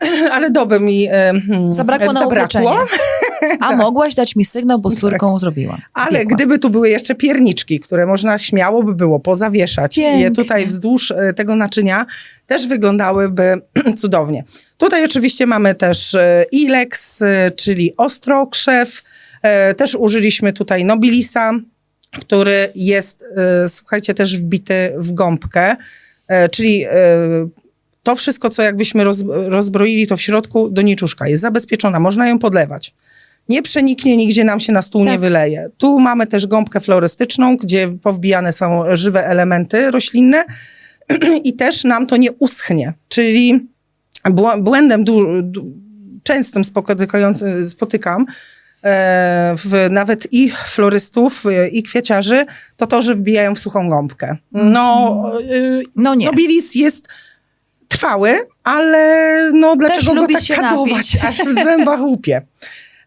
[0.34, 1.10] ale doby mi e,
[1.46, 2.76] hmm, Zabrakło na zabrakło.
[3.60, 5.78] A mogłaś dać mi sygnał, bo z córką zrobiłam.
[5.94, 6.36] Ale Piekła.
[6.36, 10.30] gdyby tu były jeszcze pierniczki, które można śmiało by było pozawieszać i je Pięknie.
[10.30, 12.06] tutaj wzdłuż e, tego naczynia,
[12.46, 13.62] też wyglądałyby
[14.00, 14.44] cudownie.
[14.78, 17.22] Tutaj oczywiście mamy też e, Ilex,
[17.56, 19.02] czyli ostrokrzew.
[19.76, 21.52] Też użyliśmy tutaj Nobilisa,
[22.20, 23.24] który jest,
[23.68, 25.76] słuchajcie, też wbity w gąbkę,
[26.50, 26.86] czyli
[28.02, 32.94] to wszystko, co jakbyśmy roz, rozbroili, to w środku doniczuszka jest zabezpieczona, można ją podlewać.
[33.48, 35.20] Nie przeniknie, nigdzie nam się na stół nie Tak.
[35.20, 35.70] wyleje.
[35.78, 40.44] Tu mamy też gąbkę florystyczną, gdzie powbijane są żywe elementy roślinne
[41.44, 42.92] i też nam to nie uschnie.
[43.08, 43.68] Czyli
[44.24, 45.66] bł- błędem du, du,
[46.22, 46.62] częstym
[47.68, 48.26] spotykam
[48.84, 54.36] e, w, nawet i florystów, e, i kwieciarzy, to to, że wbijają w suchą gąbkę.
[54.52, 55.22] No,
[55.96, 56.26] No nie.
[56.26, 57.08] Nobilis jest
[58.00, 61.24] trwały, ale no dlaczego go tak kadować, napić.
[61.28, 62.42] aż w zębach łupie.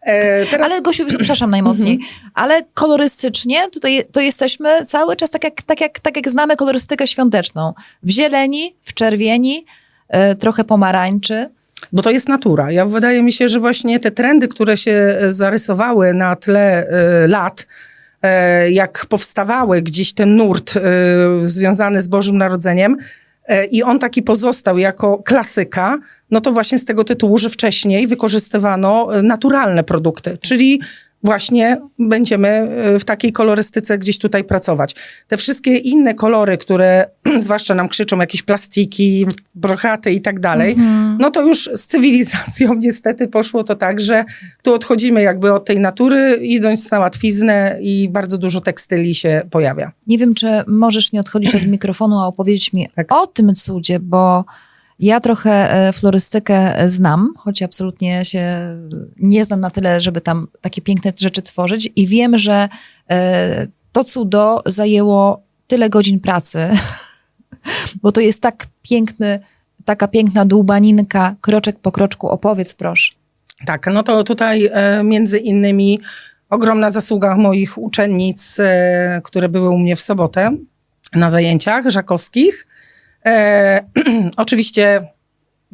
[0.02, 2.10] E, teraz Ale Gosiu, przepraszam najmocniej, Mhm.
[2.34, 7.06] ale kolorystycznie tutaj to jesteśmy cały czas tak jak, tak, jak, tak jak znamy kolorystykę
[7.06, 7.74] świąteczną.
[8.02, 9.66] W zieleni, w czerwieni,
[10.08, 11.48] e, trochę pomarańczy.
[11.92, 12.70] Bo to jest natura.
[12.70, 17.28] Ja wydaje mi się, że właśnie te trendy, które się e, zarysowały na tle e,
[17.28, 17.66] lat,
[18.70, 20.74] jak powstawały gdzieś ten nurt
[21.42, 22.96] związany z Bożym Narodzeniem,
[23.70, 25.98] i on taki pozostał jako klasyka,
[26.30, 30.80] no to właśnie z tego tytułu, że wcześniej wykorzystywano e, naturalne produkty, czyli
[31.24, 34.94] właśnie będziemy e, w takiej kolorystyce gdzieś tutaj pracować.
[35.28, 37.06] Te wszystkie inne kolory, które
[37.44, 40.76] zwłaszcza nam krzyczą jakieś plastiki, brochaty i tak dalej,
[41.18, 44.24] no to już z cywilizacją niestety poszło to tak, że
[44.62, 49.92] tu odchodzimy jakby od tej natury, idąc na łatwiznę i bardzo dużo tekstyli się pojawia.
[50.06, 53.12] Nie wiem, czy możesz nie odchodzić od mikrofonu, a opowiedzieć mi Tak.
[53.12, 54.44] o tym cudzie, bo
[54.98, 58.46] ja trochę e, florystykę e, znam, choć absolutnie się
[59.16, 62.68] nie znam na tyle, żeby tam takie piękne rzeczy tworzyć i wiem, że
[63.10, 66.58] e, to cudo zajęło tyle godzin pracy,
[68.02, 69.40] bo to jest tak piękny,
[69.84, 72.28] taka piękna dłubaninka, kroczek po kroczku.
[72.28, 73.12] Opowiedz proszę.
[73.66, 74.70] Tak, no to tutaj
[75.04, 76.00] między innymi
[76.50, 78.58] ogromna zasługa moich uczennic,
[79.24, 80.56] które były u mnie w sobotę
[81.14, 82.66] na zajęciach żakowskich.
[83.26, 83.80] E,
[84.36, 85.00] oczywiście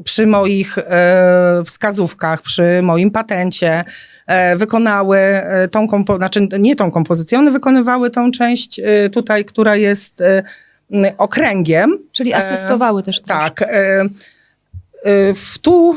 [0.04, 3.84] przy moich e, wskazówkach, przy moim patencie
[4.26, 9.44] e, wykonały e, tą kompo- znaczy nie tą kompozycję, one wykonywały tą część e, tutaj,
[9.44, 10.42] która jest e,
[11.18, 11.98] okręgiem.
[12.12, 13.20] Czyli asystowały też.
[13.20, 13.64] Tak.
[15.34, 15.96] W tu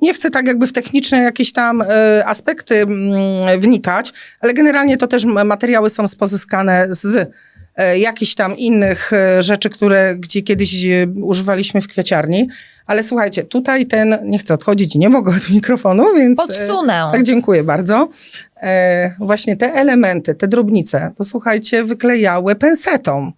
[0.00, 1.84] nie chcę tak jakby w techniczne jakieś tam
[2.24, 2.86] aspekty
[3.58, 7.32] wnikać, ale generalnie to też materiały są pozyskane z
[7.98, 12.48] jakichś tam innych e, rzeczy, które gdzie kiedyś e, używaliśmy w kwiaciarni.
[12.86, 16.40] Ale słuchajcie, tutaj ten, nie chcę odchodzić nie mogę od mikrofonu, więc...
[16.40, 17.08] e, Podsunę.
[17.12, 18.08] tak, dziękuję bardzo.
[18.62, 23.32] E, właśnie te elementy, te drobnice, to słuchajcie, wyklejały pensetą.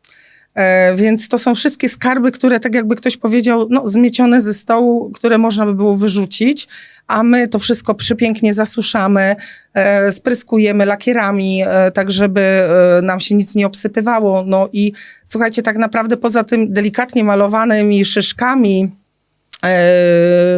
[0.59, 5.11] E, więc to są wszystkie skarby, które tak jakby ktoś powiedział, no zmiecione ze stołu,
[5.11, 6.69] które można by było wyrzucić,
[7.07, 9.37] a my to wszystko przepięknie zasuszamy,
[9.75, 12.69] e, spryskujemy lakierami, e, tak żeby
[13.03, 14.45] nam się nic nie obsypywało.
[14.47, 14.93] No i
[15.25, 18.91] słuchajcie, tak naprawdę poza tym delikatnie malowanymi szyszkami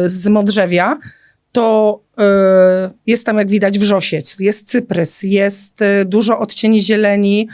[0.05, 0.97] z modrzewia,
[1.51, 1.99] to
[3.07, 7.47] jest tam, jak widać, wrzosiec, jest cyprys, jest dużo odcieni zieleni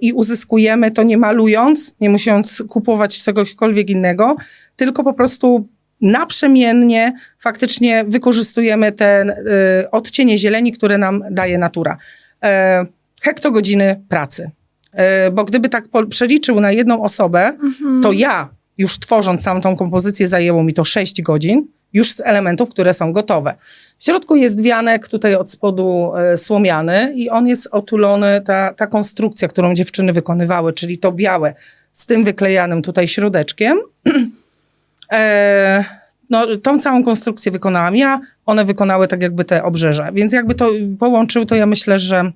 [0.00, 4.36] i uzyskujemy to nie malując, nie musząc kupować czegokolwiek innego,
[4.76, 5.68] tylko po prostu
[6.02, 11.96] naprzemiennie faktycznie wykorzystujemy te e, odcienie zieleni, które nam daje natura.
[12.44, 12.86] E,
[13.22, 14.50] hektogodziny pracy.
[14.92, 17.56] E, bo gdyby tak przeliczył na jedną osobę,
[18.02, 22.70] to ja już tworząc samą tą kompozycję zajęło mi to 6 godzin, już z elementów,
[22.70, 23.54] które są gotowe.
[23.98, 28.86] W środku jest wianek, tutaj od spodu e, słomiany i on jest otulony, ta, ta
[28.86, 31.54] konstrukcja, którą dziewczyny wykonywały, czyli to białe
[31.92, 33.78] z tym wyklejanym tutaj środeczkiem.
[35.12, 35.84] e,
[36.30, 40.12] no, tą całą konstrukcję wykonałam ja, one wykonały tak jakby te obrzeża.
[40.12, 42.32] Więc jakby to połączył, to ja myślę, że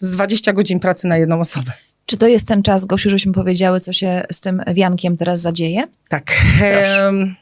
[0.00, 1.72] z 20 godzin pracy na jedną osobę.
[2.06, 5.82] Czy to jest ten czas, Gosiu, żeśmy powiedziały, co się z tym wiankiem teraz zadzieje?
[6.08, 6.32] Tak.
[6.62, 7.34] E,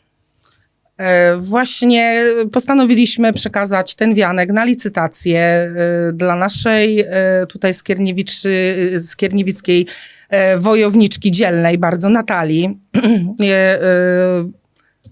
[1.39, 5.73] właśnie postanowiliśmy przekazać ten wianek na licytację e,
[6.13, 7.07] dla naszej e,
[7.49, 7.75] tutaj
[8.99, 9.87] skierniewickiej
[10.29, 12.79] e, wojowniczki dzielnej bardzo, Natalii.
[13.43, 13.79] E,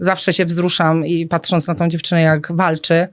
[0.00, 3.08] zawsze się wzruszam i patrząc na tą dziewczynę, jak walczy.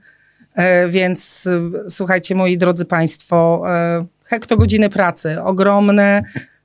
[0.54, 6.22] E, Więc e, słuchajcie, moi drodzy Państwo, e, hektogodziny pracy, ogromne,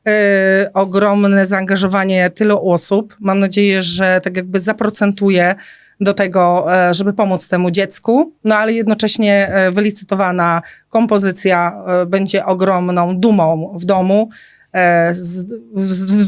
[0.08, 3.15] e, ogromne zaangażowanie tylu osób.
[3.19, 5.56] Mam nadzieję, że tak jakby zaprocentuje
[6.00, 12.46] do tego, e, żeby pomóc temu dziecku, no ale jednocześnie e, wylicytowana kompozycja e, będzie
[12.46, 14.30] ogromną dumą w domu.
[14.74, 15.54] e, Z,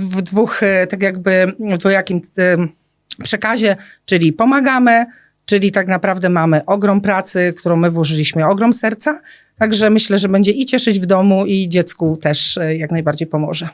[0.02, 2.58] w, dwóch, tak jakby, w dwojakim e,
[3.24, 5.06] przekazie, czyli pomagamy,
[5.46, 9.22] czyli tak naprawdę mamy ogrom pracy, którą my włożyliśmy, ogrom serca.
[9.60, 13.70] Także myślę, że będzie i cieszyć w domu, i dziecku też jak najbardziej pomoże.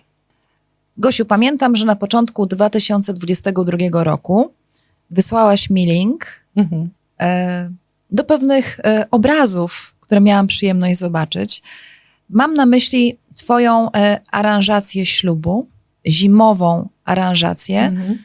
[0.98, 4.52] Gosiu, pamiętam, że na początku 2022 roku
[5.10, 6.90] wysłałaś mi link Mhm.
[7.20, 7.70] e,
[8.12, 11.62] do pewnych e, obrazów, które miałam przyjemność zobaczyć.
[12.30, 15.68] Mam na myśli Twoją e, aranżację ślubu,
[16.08, 18.18] zimową aranżację, Mhm.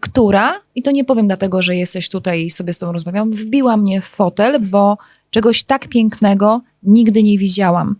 [0.00, 3.76] która, i to nie powiem dlatego, że jesteś tutaj i sobie z Tobą rozmawiam, wbiła
[3.76, 4.98] mnie w fotel, bo
[5.30, 7.96] czegoś tak pięknego nigdy nie widziałam.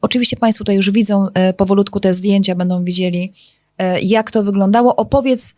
[0.00, 1.26] Oczywiście Państwo tutaj już widzą
[1.56, 3.32] powolutku te zdjęcia, będą widzieli,
[4.02, 4.96] jak to wyglądało.
[4.96, 5.54] Opowiedz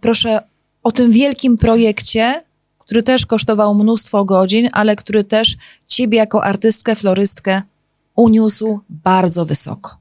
[0.00, 0.42] proszę
[0.82, 2.42] o tym wielkim projekcie,
[2.78, 7.62] który też kosztował mnóstwo godzin, ale który też Ciebie jako artystkę, florystkę
[8.16, 10.00] uniósł bardzo wysoko.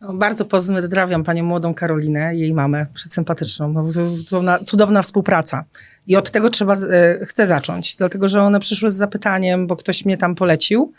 [0.00, 3.72] No, Bardzo pozdrawiam panią młodą Karolinę, jej mamę, przesympatyczną.
[3.72, 3.84] No,
[4.24, 5.64] cudowna, cudowna współpraca.
[6.06, 10.04] I od tego trzeba, e, chcę zacząć, dlatego że one przyszły z zapytaniem, bo ktoś
[10.04, 10.92] mnie tam polecił.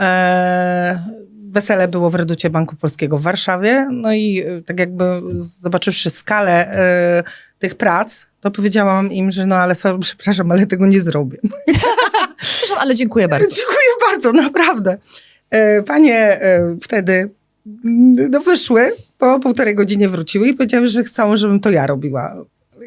[0.00, 1.04] E,
[1.50, 3.88] wesele było w Reducie Banku Polskiego w Warszawie.
[3.92, 7.24] No i e, tak jakby zobaczywszy skalę e,
[7.58, 11.38] tych prac, to powiedziałam im, że no ale sorry, przepraszam, ale tego nie zrobię.
[12.36, 13.56] Przepraszam, ale dziękuję bardzo.
[13.56, 14.98] Dziękuję bardzo, naprawdę.
[15.50, 17.30] E, Panie e, wtedy
[17.84, 22.34] mm, no, wyszły, po półtorej godzinie wróciły i powiedziały, że chcą, żebym to ja robiła.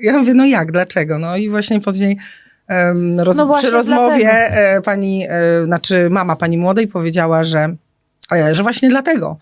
[0.02, 1.20] Ja mówię, no jak, dlaczego?
[1.20, 2.18] No i właśnie później
[3.18, 4.82] roz, No przy rozmowie dlatego.
[4.82, 7.76] pani, e, znaczy mama pani młodej powiedziała, że,
[8.52, 9.38] że właśnie dlatego,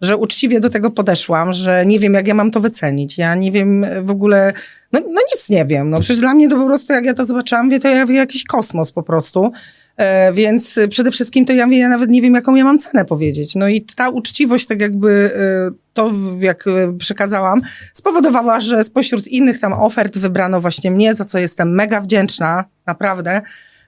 [0.00, 3.18] że uczciwie do tego podeszłam, że nie wiem, jak ja mam to wycenić.
[3.18, 4.52] Ja nie wiem e, w ogóle,
[4.92, 5.90] no, no nic nie wiem.
[5.90, 8.14] No przecież dla mnie to po prostu, jak ja to zobaczyłam, wie, to ja wie
[8.14, 9.52] jakiś kosmos po prostu.
[9.96, 12.78] E, więc e, przede wszystkim to ja, wie, ja nawet nie wiem, jaką ja mam
[12.78, 13.54] cenę powiedzieć.
[13.54, 17.60] No i ta uczciwość, tak jakby e, to, jak e, przekazałam,
[17.92, 23.42] spowodowała, że spośród innych tam ofert wybrano właśnie mnie, za co jestem mega wdzięczna, naprawdę.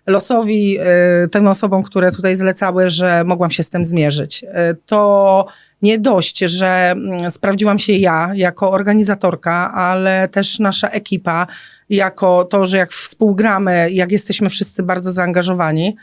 [0.06, 0.78] Losowi,
[1.24, 4.44] y, tym osobom, które tutaj zlecały, że mogłam się z tym zmierzyć.
[4.44, 4.48] Y,
[4.86, 5.46] to
[5.82, 11.46] nie dość, że mm, sprawdziłam się ja jako organizatorka, ale też nasza ekipa,
[11.90, 15.96] jako to, że jak współgramy, jak jesteśmy wszyscy bardzo zaangażowani.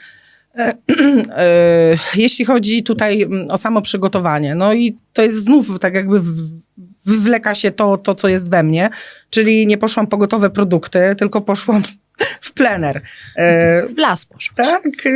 [0.55, 0.73] E,
[2.15, 6.19] jeśli chodzi tutaj mm, o samo przygotowanie, no i to jest znów tak jakby
[7.05, 8.89] wywleka się to, to, co jest we mnie,
[9.29, 11.83] czyli nie poszłam po gotowe produkty, tylko poszłam
[12.41, 13.01] w plener.
[13.35, 14.55] E, w las poszło.
[14.57, 15.09] Tak, e,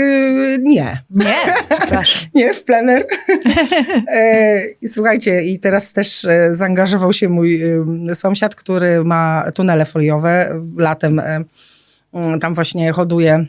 [0.59, 1.03] nie.
[1.09, 1.35] Nie,
[2.35, 3.07] nie, w plener.
[4.81, 7.61] I słuchajcie, i teraz też zaangażował się mój
[8.13, 10.61] sąsiad, który ma tunele foliowe.
[10.77, 11.21] Latem
[12.39, 13.45] tam właśnie hoduje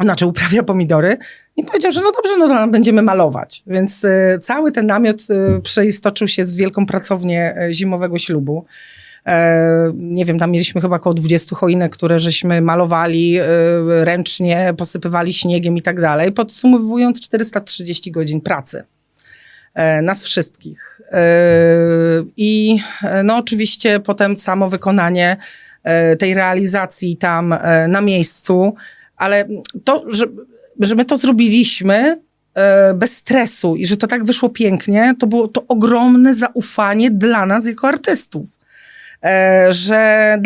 [0.00, 1.16] znaczy uprawia pomidory
[1.56, 3.62] i powiedział, że no dobrze, no to będziemy malować.
[3.66, 8.64] Więc y, cały ten namiot y, przeistoczył się z wielką pracownię y, zimowego ślubu.
[9.26, 13.38] E, nie wiem, tam mieliśmy chyba około 20 choinek, które żeśmy malowali
[13.86, 16.32] ręcznie, posypywali śniegiem i tak dalej.
[16.32, 18.84] Podsumowując 430 godzin pracy.
[19.74, 21.00] E, nas wszystkich.
[21.12, 21.22] E,
[22.36, 22.78] I
[23.24, 25.36] no oczywiście potem samo wykonanie
[26.18, 27.54] tej realizacji tam
[27.88, 28.74] na miejscu,
[29.16, 29.48] ale
[29.84, 30.26] to, że,
[30.80, 32.20] że my to zrobiliśmy
[32.54, 37.46] e, bez stresu i że to tak wyszło pięknie, to było to ogromne zaufanie dla
[37.46, 38.46] nas jako artystów.
[39.24, 40.38] E, że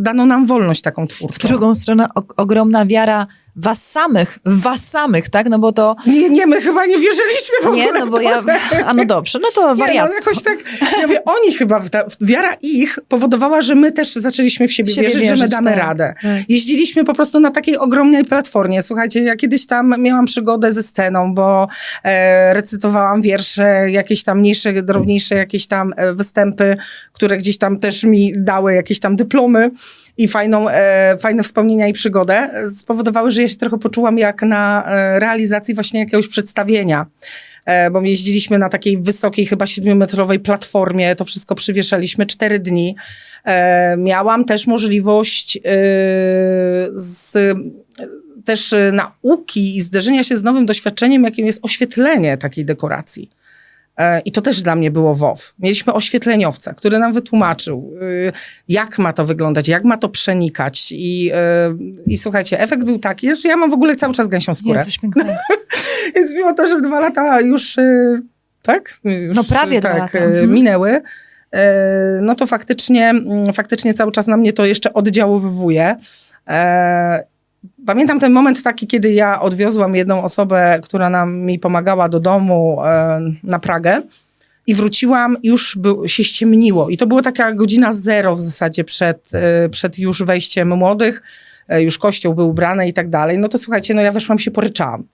[0.00, 1.34] dano nam wolność taką twórczą.
[1.34, 5.48] W drugą stronę ogromna wiara was samych, was samych, tak?
[5.48, 5.96] No bo to...
[6.06, 8.42] Nie, nie, my chyba nie wierzyliśmy w ogóle Nie, no bo ja...
[8.86, 9.92] A no dobrze, no to wariactwo.
[9.92, 10.58] Nie, no jakoś tak,
[11.00, 15.08] ja mówię, oni chyba, ta, wiara ich powodowała, że my też zaczęliśmy w siebie, siebie
[15.08, 15.78] wierzyć, wierzyć, że my damy tak.
[15.78, 16.14] radę.
[16.22, 16.30] Tak.
[16.48, 18.82] Jeździliśmy po prostu na takiej ogromnej platformie.
[18.82, 21.68] Słuchajcie, ja kiedyś tam miałam przygodę ze sceną, bo
[22.04, 26.76] e, recytowałam wiersze, jakieś tam mniejsze, drobniejsze jakieś tam e, występy,
[27.12, 29.70] które gdzieś tam też mi dały jakieś tam dyplomy
[30.20, 34.84] i fajną, e, fajne wspomnienia i przygodę, spowodowały, że ja się trochę poczułam jak na
[34.86, 37.06] e, realizacji właśnie jakiegoś przedstawienia
[37.64, 42.96] e, bo jeździliśmy na takiej wysokiej, chyba siedmiometrowej platformie, to wszystko przywieszaliśmy cztery dni.
[43.44, 45.60] E, miałam też możliwość e,
[46.94, 47.36] z,
[48.44, 53.30] też nauki i zderzenia się z nowym doświadczeniem, jakim jest oświetlenie takiej dekoracji.
[53.96, 55.54] E, I to też dla mnie było WoW.
[55.58, 58.32] Mieliśmy oświetleniowca, który nam wytłumaczył, y,
[58.68, 60.92] jak ma to wyglądać, jak ma to przenikać.
[60.92, 64.54] I, y, i słuchajcie, efekt był taki, że ja mam w ogóle cały czas gęsią
[64.54, 64.84] skórę.
[65.02, 65.30] Pięknego.
[66.16, 68.20] Więc mimo to, że dwa lata już, y,
[68.62, 68.98] tak?
[69.04, 70.18] Już, no prawie tak, dwa lata.
[70.18, 70.52] Mhm.
[70.52, 71.00] minęły,
[72.22, 75.96] no to faktycznie, mm, faktycznie cały czas na mnie to jeszcze oddziaływuje.
[77.86, 82.78] Pamiętam ten moment taki, kiedy ja odwiozłam jedną osobę, która nam mi pomagała do domu
[82.84, 84.02] e, na Pragę
[84.66, 86.88] i wróciłam, już by, się ściemniło.
[86.88, 91.22] I to była taka godzina zero w zasadzie przed, e, przed już wejściem młodych,
[91.68, 93.38] e, już kościół był ubrany i tak dalej.
[93.38, 95.04] No to słuchajcie, no ja weszłam się poryczałam.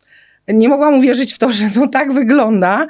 [0.48, 2.87] Nie mogłam uwierzyć w to, że to tak wygląda,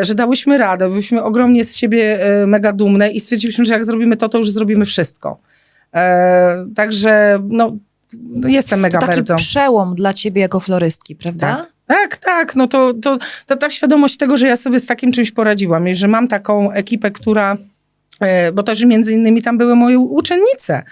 [0.00, 0.88] że dałyśmy radę.
[0.88, 4.84] Byliśmy ogromnie z siebie mega dumne i stwierdziliśmy, że jak zrobimy to, to już zrobimy
[4.84, 5.38] wszystko.
[6.74, 7.76] Także no,
[8.20, 11.56] no jestem mega to taki przełom dla ciebie jako florystki, prawda?
[11.56, 11.72] Tak.
[11.86, 15.30] Tak, tak, no to, to, to ta świadomość tego, że ja sobie z takim czymś
[15.30, 17.56] poradziłam i że mam taką ekipę, która,
[18.20, 20.82] e, bo też między innymi tam były moje uczennice,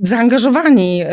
[0.00, 1.02] zaangażowani.
[1.02, 1.08] E,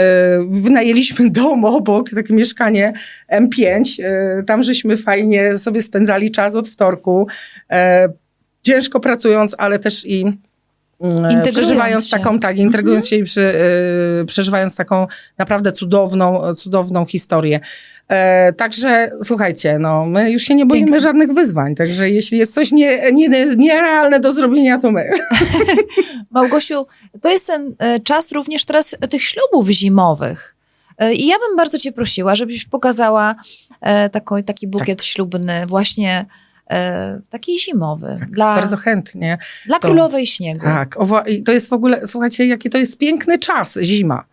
[0.49, 2.93] wynajęliśmy dom obok, takie mieszkanie
[3.33, 4.03] M5.
[4.03, 7.27] E, tam żeśmy fajnie sobie spędzali czas od wtorku,
[8.61, 10.25] ciężko pracując, ale też i
[11.01, 12.17] Mm, przeżywając się.
[12.17, 13.09] taką, tak, integrując mhm.
[13.09, 13.41] się i przy,
[14.21, 15.07] y, przeżywając taką
[15.37, 17.59] naprawdę cudowną, cudowną historię.
[18.07, 20.99] E, także słuchajcie, no, my już się nie boimy Pięknie.
[20.99, 25.09] żadnych wyzwań, także jeśli jest coś nie, nie, nierealne do zrobienia, to my.
[26.31, 26.87] Małgosiu,
[27.21, 30.55] to jest ten e, czas również teraz tych ślubów zimowych.
[30.97, 33.35] E, I ja bym bardzo cię prosiła, żebyś pokazała
[33.81, 35.07] e, taki, taki bukiet tak.
[35.07, 36.25] ślubny właśnie
[36.69, 38.17] e, taki zimowy.
[38.19, 39.37] Tak, dla, bardzo chętnie.
[39.65, 40.65] Dla to, królowej śniegu.
[40.65, 44.23] Tak, i to jest w ogóle, słuchajcie, jaki to jest piękny czas, zima.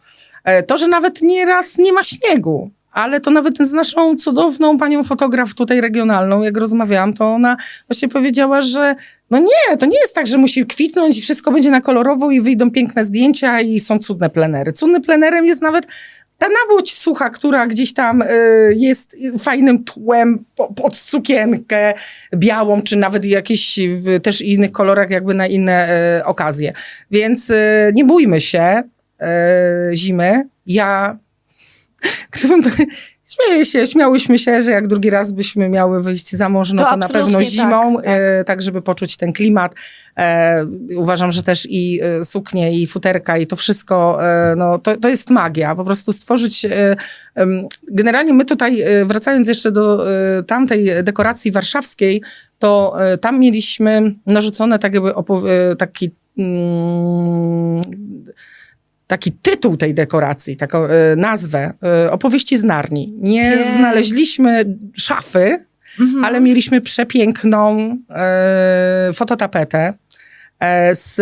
[0.45, 5.05] E, to, że nawet nieraz nie ma śniegu, ale to nawet z naszą cudowną panią
[5.05, 7.57] fotograf tutaj regionalną, jak rozmawiałam, to ona
[7.89, 8.95] właśnie powiedziała, że
[9.31, 12.41] no nie, to nie jest tak, że musi kwitnąć i wszystko będzie na kolorowo i
[12.41, 14.73] wyjdą piękne zdjęcia i są cudne plenery.
[14.73, 15.87] Cudnym plenerem jest nawet
[16.39, 21.95] ta nawłoć sucha, która gdzieś tam y, jest fajnym tłem po, pod sukienkę
[22.35, 26.73] białą, czy nawet jakichś y, też innych kolorach, jakby na inne y, okazje.
[27.11, 28.83] Więc y, nie bójmy się
[29.93, 30.49] y, zimy.
[30.67, 31.19] Ja
[33.35, 36.91] Śmieję się, śmiałyśmy się, że jak drugi raz byśmy miały wyjść za mąż, no To
[36.91, 38.15] to, na pewno zimą, tak, tak.
[38.15, 39.75] e, tak żeby poczuć ten klimat.
[40.19, 44.97] E, uważam, że też i e, suknie, i futerka, i to wszystko, e, no to,
[44.97, 45.75] to jest magia.
[45.75, 46.65] Po prostu stworzyć...
[46.65, 46.97] E,
[47.89, 50.07] generalnie my tutaj, e, wracając jeszcze do
[50.47, 52.23] tamtej dekoracji warszawskiej,
[52.59, 55.13] to tam mieliśmy narzucone tak jakby
[55.79, 56.11] taki...
[56.39, 57.83] Mm,
[59.07, 63.15] taki tytuł tej dekoracji, taką e, nazwę, e, opowieści z Narni.
[63.19, 65.65] Nie znaleźliśmy szafy,
[66.01, 66.25] Mhm.
[66.25, 69.93] ale mieliśmy przepiękną e, fototapetę
[70.93, 71.15] z,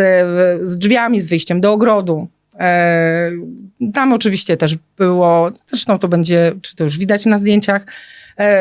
[0.62, 2.28] z drzwiami, z wyjściem do ogrodu.
[3.94, 7.86] Tam oczywiście też było, zresztą to będzie, czy to już widać na zdjęciach,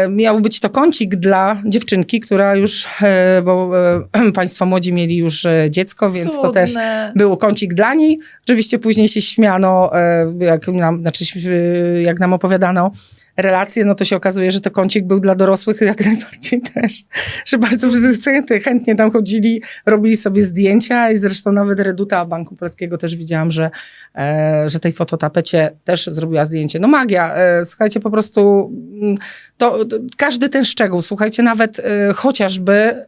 [0.10, 3.72] miał być to kącik dla dziewczynki, która już, e, bo
[4.14, 6.74] e, państwo młodzi mieli już e, dziecko, więc to też
[7.16, 8.20] był kącik dla niej.
[8.44, 12.92] Oczywiście później się śmiano, e, jak nam, znaczy, e, jak nam opowiadano
[13.38, 17.04] relacje, no to się okazuje, że to kącik był dla dorosłych jak najbardziej też.
[17.46, 17.90] Że bardzo
[18.26, 23.52] chętnie, chętnie tam chodzili, robili sobie zdjęcia i zresztą nawet Reduta Banku Polskiego też widziałam,
[23.52, 23.72] że,
[24.16, 26.80] e, że tej fototapecie też zrobiła zdjęcie.
[26.80, 28.72] No magia, e, słuchajcie, po prostu
[29.02, 29.18] mm,
[29.58, 29.71] to,
[30.18, 33.06] każdy ten szczegół, słuchajcie, nawet e, chociażby e,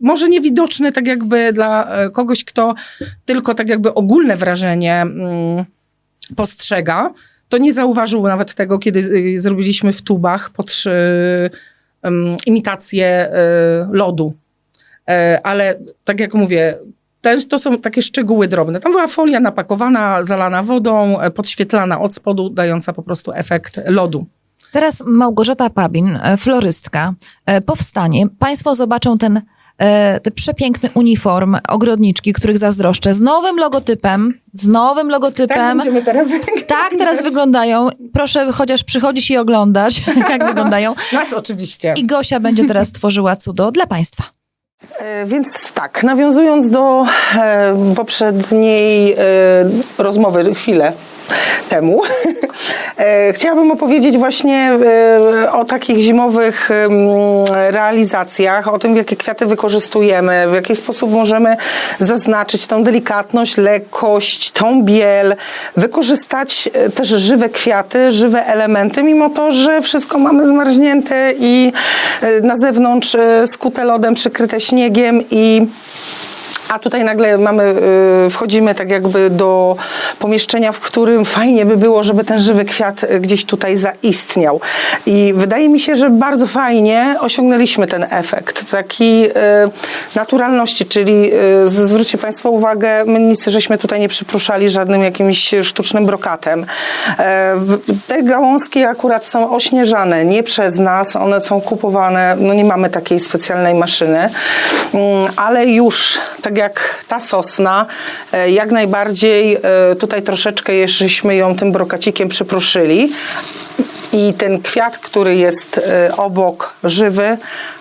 [0.00, 2.74] może niewidoczny tak jakby dla e, kogoś, kto
[3.24, 5.64] tylko tak jakby ogólne wrażenie mm,
[6.36, 7.12] postrzega,
[7.48, 12.10] to nie zauważył nawet tego, kiedy y, zrobiliśmy w tubach pod y,
[12.46, 13.32] imitację y,
[13.90, 14.34] lodu.
[15.08, 16.78] E, ale tak jak mówię,
[17.20, 18.80] też to są takie szczegóły drobne.
[18.80, 24.26] Tam była folia napakowana, zalana wodą, e, podświetlana od spodu, dająca po prostu efekt lodu.
[24.76, 27.14] Teraz Małgorzata Pabin, e, florystka,
[27.46, 28.26] e, powstanie.
[28.38, 29.42] Państwo zobaczą ten,
[29.78, 35.78] e, ten przepiękny uniform ogrodniczki, których zazdroszczę, z nowym logotypem, z nowym Tak logotypem.
[35.78, 36.26] będziemy teraz
[36.66, 37.88] Tak, teraz wyglądają.
[38.12, 40.94] Proszę chociaż przychodzić i oglądać, jak wyglądają.
[41.12, 41.94] Nas oczywiście.
[41.96, 44.24] I Gosia będzie teraz tworzyła cudo dla Państwa.
[45.26, 47.04] Więc tak, nawiązując do
[47.96, 49.16] poprzedniej
[49.98, 50.92] rozmowy chwilę
[51.68, 52.02] temu,
[52.98, 54.78] e, chciałabym opowiedzieć właśnie
[55.44, 56.68] e, o takich zimowych
[57.70, 61.56] realizacjach, o tym, jakie kwiaty wykorzystujemy, w jaki sposób możemy
[61.98, 65.36] zaznaczyć tą delikatność, lekkość, tą biel,
[65.76, 71.72] wykorzystać e, też żywe kwiaty, żywe elementy, mimo to, że wszystko mamy zmarznięte i
[72.42, 73.16] na zewnątrz
[73.46, 75.66] skute lodem, przykryte śniegiem i
[76.68, 77.74] a tutaj nagle mamy,
[78.26, 79.76] y, wchodzimy tak jakby do
[80.18, 84.60] pomieszczenia, w którym fajnie by było, żeby ten żywy kwiat y, gdzieś tutaj zaistniał.
[85.06, 89.32] I wydaje mi się, że bardzo fajnie osiągnęliśmy ten efekt takiej y,
[90.14, 91.30] naturalności, czyli
[91.64, 96.66] zwróćcie Państwo uwagę, my nic żeśmy tutaj nie przypruszali żadnym jakimś sztucznym brokatem.
[97.18, 97.54] E,
[98.06, 103.20] Te gałązki akurat są ośnieżane, nie przez nas, one są kupowane, no nie mamy takiej
[103.20, 104.30] specjalnej maszyny,
[104.94, 107.86] Mm, ale już tak jak ta sosna,
[108.32, 109.60] e, jak najbardziej e,
[109.96, 113.12] tutaj troszeczkę żeśmy ją tym brokacikiem przypruszyli.
[114.12, 117.38] I ten kwiat, który jest e, obok żywy,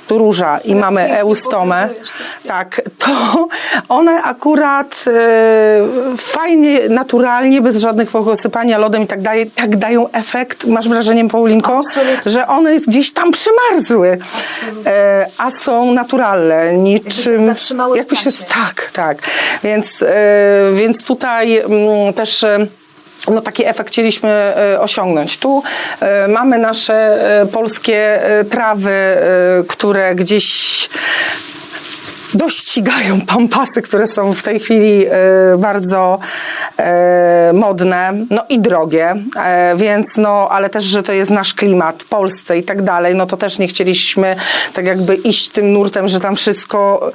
[0.09, 1.89] róża i mamy eustomę.
[2.47, 3.47] Tak, to
[3.89, 10.65] one akurat e, fajnie, naturalnie, bez żadnych posypania lodem i tak dalej, tak dają efekt.
[10.65, 12.31] Masz wrażenie, Paulinko, Absolutnie.
[12.31, 14.17] że one gdzieś tam przymarzły,
[14.85, 17.55] e, a są naturalne, niczym...
[17.95, 19.17] jakby się, tak, tak.
[19.63, 22.45] Więc, e, więc tutaj mm, też...
[23.27, 25.37] no taki efekt chcieliśmy e, osiągnąć.
[25.37, 25.63] Tu
[25.99, 26.93] e, mamy nasze
[27.41, 29.17] e, polskie trawy,
[29.67, 30.89] które gdzieś
[32.33, 35.05] dościgają pampasy, które są w tej chwili
[35.57, 36.19] bardzo
[37.53, 39.15] modne, no i drogie,
[39.75, 43.37] więc no, ale też, że to jest nasz klimat Polsce i tak dalej, no to
[43.37, 44.35] też nie chcieliśmy
[44.73, 47.11] tak jakby iść tym nurtem, że tam wszystko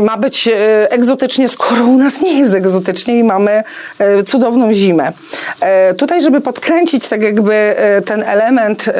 [0.00, 3.64] ma być e, egzotycznie, skoro u nas nie jest egzotycznie i mamy
[3.98, 5.12] e, cudowną zimę.
[5.60, 7.76] E, Tutaj, żeby podkręcić tak jakby
[8.06, 8.94] ten element em,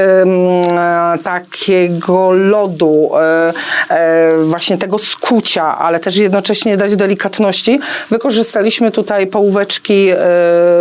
[1.22, 3.10] takiego lodu,
[4.44, 7.80] właśnie tego skucia, ale też jednocześnie dać delikatności,
[8.10, 10.10] wykorzystaliśmy tutaj połóweczki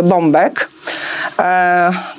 [0.02, 0.68] bombek.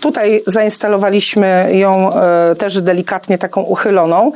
[0.02, 2.10] Tutaj zainstalowaliśmy ją
[2.58, 4.32] też delikatnie taką uchyloną.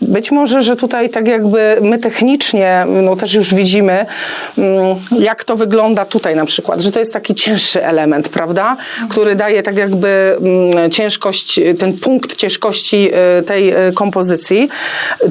[0.00, 4.06] Być może, że tutaj tak jakby my technicznie, no też już widzimy,
[4.58, 8.76] mm, jak to wygląda tutaj na przykład, że to jest taki cięższy element, prawda?
[9.10, 14.68] Który daje tak jakby mm, ciężkość, ten punkt ciężkości y, tej y, kompozycji.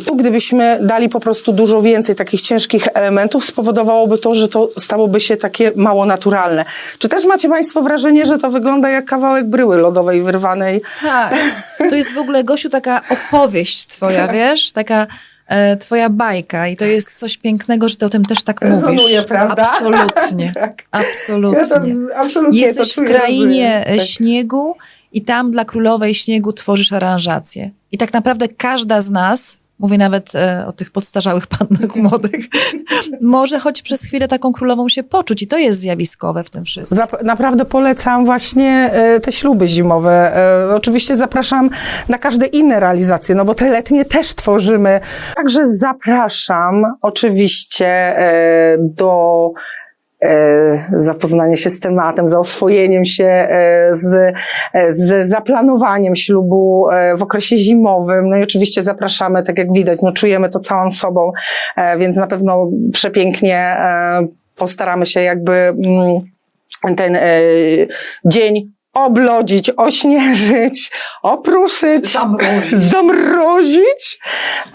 [0.05, 5.19] Tu gdybyśmy dali po prostu dużo więcej takich ciężkich elementów, spowodowałoby to, że to stałoby
[5.19, 6.65] się takie mało naturalne.
[6.99, 10.81] Czy też macie Państwo wrażenie, że to wygląda jak kawałek bryły lodowej wyrwanej?
[11.01, 11.35] Tak.
[11.89, 14.54] To jest w ogóle, Gosiu, taka opowieść twoja, wiesz?
[14.71, 15.07] Taka
[15.47, 18.97] e, twoja bajka i to jest coś pięknego, że ty o tym też tak Rezonuje,
[19.01, 19.27] mówisz.
[19.27, 19.55] prawda?
[19.61, 20.51] Absolutnie.
[20.65, 20.83] Tak.
[20.91, 21.59] Absolutnie.
[22.09, 23.99] Ja absolutnie Jesteś w krainie rozumiem.
[23.99, 24.07] Tak.
[24.07, 24.75] śniegu
[25.11, 27.71] i tam dla królowej śniegu tworzysz aranżację.
[27.91, 32.45] I tak naprawdę każda z nas, mówię nawet e, o tych podstarzałych pannach młodych,
[33.21, 36.97] może choć przez chwilę taką królową się poczuć i to jest zjawiskowe w tym wszystkim.
[36.97, 40.37] Zap- naprawdę polecam właśnie e, te śluby zimowe.
[40.71, 41.69] E, Oczywiście zapraszam
[42.09, 44.99] na każde inne realizacje, no bo te letnie też tworzymy.
[45.35, 49.51] Także zapraszam oczywiście e, do
[50.23, 54.35] e, zapoznania się z tematem, za oswojeniem się e, z,
[54.73, 56.87] e, z zaplanowaniem ślubu
[57.17, 58.29] w okresie zimowym.
[58.29, 61.31] No i oczywiście zapraszamy, tak jak widać, no czujemy to całą sobą,
[61.97, 63.77] więc na pewno przepięknie
[64.55, 66.21] postaramy się jakby mm,
[66.95, 67.17] ten
[68.25, 70.91] dzień oblodzić, ośnieżyć,
[71.23, 72.79] opruszyć, Zamrozić.
[72.91, 74.19] zamrozić.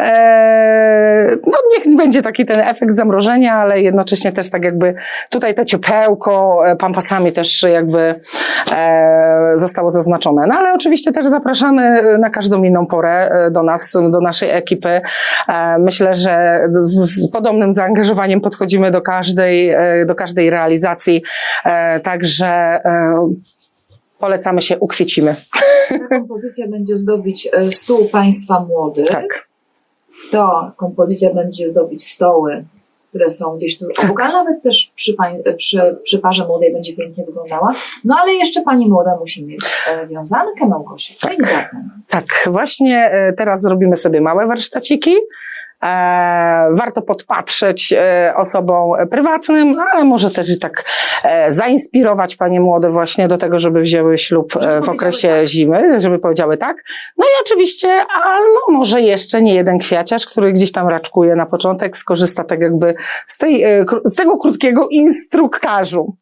[0.01, 4.95] E, no niech będzie taki ten efekt zamrożenia, ale jednocześnie też tak jakby
[5.31, 8.21] tutaj to ciepełko e, pampasami też jakby
[8.73, 10.47] e, zostało zaznaczone.
[10.47, 15.01] No ale oczywiście też zapraszamy na każdą inną porę e, do nas, do naszej ekipy.
[15.49, 21.23] E, myślę, że z, z podobnym zaangażowaniem podchodzimy do każdej, e, do każdej realizacji.
[21.64, 22.47] E, także
[22.85, 23.14] e,
[24.21, 25.37] polecamy się, ukwiecimy.
[25.89, 29.09] Ta kompozycja będzie zdobić e, stół państwa młodych.
[29.09, 29.49] Tak.
[30.33, 32.64] To kompozycja będzie zdobić stoły,
[33.09, 36.73] które są gdzieś tu obok, a nawet też przy, pań, e, przy, przy parze młodej
[36.73, 37.68] będzie pięknie wyglądała.
[38.05, 40.71] No ale jeszcze pani młoda musi mieć e, wiązankę.
[41.18, 45.14] Czyli zatem Tak, właśnie teraz zrobimy sobie małe warsztaciki.
[45.85, 50.85] E, warto podpatrzeć e, osobom prywatnym, ale może też i tak
[51.24, 56.18] e, zainspirować panie młode właśnie do tego, żeby wzięły ślub e, w okresie zimy, żeby
[56.18, 56.85] powiedziały tak.
[57.18, 61.47] No i oczywiście, a no może jeszcze nie jeden kwiaciarz, który gdzieś tam raczkuje na
[61.47, 62.95] początek, skorzysta tak jakby
[63.26, 63.64] z, tej,
[64.05, 66.16] z tego krótkiego instruktażu.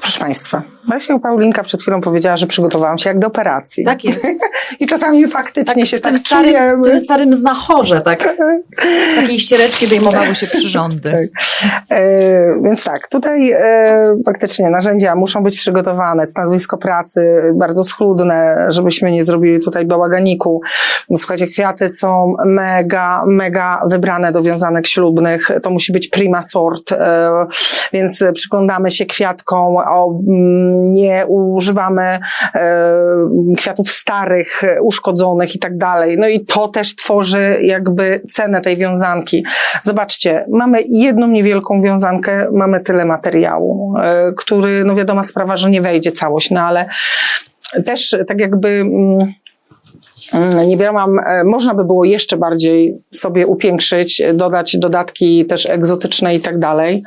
[0.00, 3.84] Proszę Państwa, właśnie Paulinka przed chwilą powiedziała, że przygotowałam się jak do operacji.
[3.84, 4.26] Tak jest.
[4.80, 6.82] I czasami faktycznie Tak, się w tym, tak starym, czujemy.
[6.82, 8.36] w tym starym znachorze, tak.
[9.12, 11.10] Z takiej ściereczki wyjmowały się przyrządy.
[11.10, 11.42] Tak.
[11.90, 19.12] E, więc tak, tutaj e, faktycznie narzędzia muszą być przygotowane, stanowisko pracy bardzo schludne, żebyśmy
[19.12, 20.60] nie zrobili tutaj bałaganiku.
[21.10, 25.48] No, Słuchajcie, kwiaty są mega, mega wybrane do wiązanek ślubnych.
[25.62, 27.30] To musi być prima sort, e,
[27.92, 32.20] więc przyglądamy się kwiatkom, o, mm, nie używamy e,
[33.56, 36.18] kwiatów starych, uszkodzonych i tak dalej.
[36.18, 39.44] No i to też tworzy jakby cenę tej wiązanki.
[39.82, 45.82] Zobaczcie, mamy jedną niewielką wiązankę, mamy tyle materiału, e, który, no wiadoma sprawa, że nie
[45.82, 46.86] wejdzie całość, no ale
[47.86, 49.32] też tak jakby mm,
[50.66, 56.40] nie miałam, e, można by było jeszcze bardziej sobie upiększyć, dodać dodatki też egzotyczne i
[56.40, 57.02] tak dalej,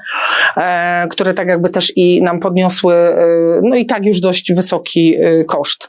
[0.57, 3.25] e, które tak jakby też i nam podniosły, e,
[3.63, 5.15] no i tak już dość wysoki
[5.47, 5.87] koszt.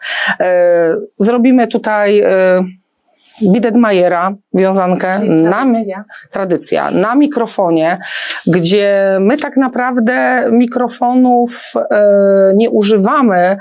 [1.18, 2.22] Zrobimy tutaj
[3.42, 6.04] Biedetmajera, wiązankę Czyli na, tradycja.
[6.30, 7.98] tradycja, na mikrofonie,
[8.46, 13.56] gdzie my tak naprawdę mikrofonów e, nie używamy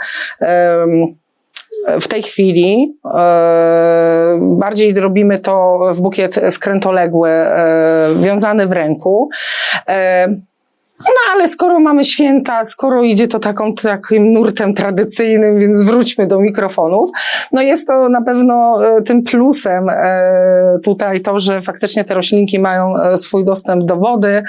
[2.02, 2.98] w tej chwili.
[3.16, 9.30] E, bardziej robimy to w bukiet skrętoległy, e, wiązany w ręku.
[9.88, 10.28] E,
[11.00, 16.40] no ale skoro mamy święta, skoro idzie to taką, takim nurtem tradycyjnym, więc wróćmy do
[16.40, 17.10] mikrofonów.
[17.52, 19.88] No jest to na pewno tym plusem
[20.84, 24.44] tutaj to, że faktycznie te roślinki mają swój dostęp do wody.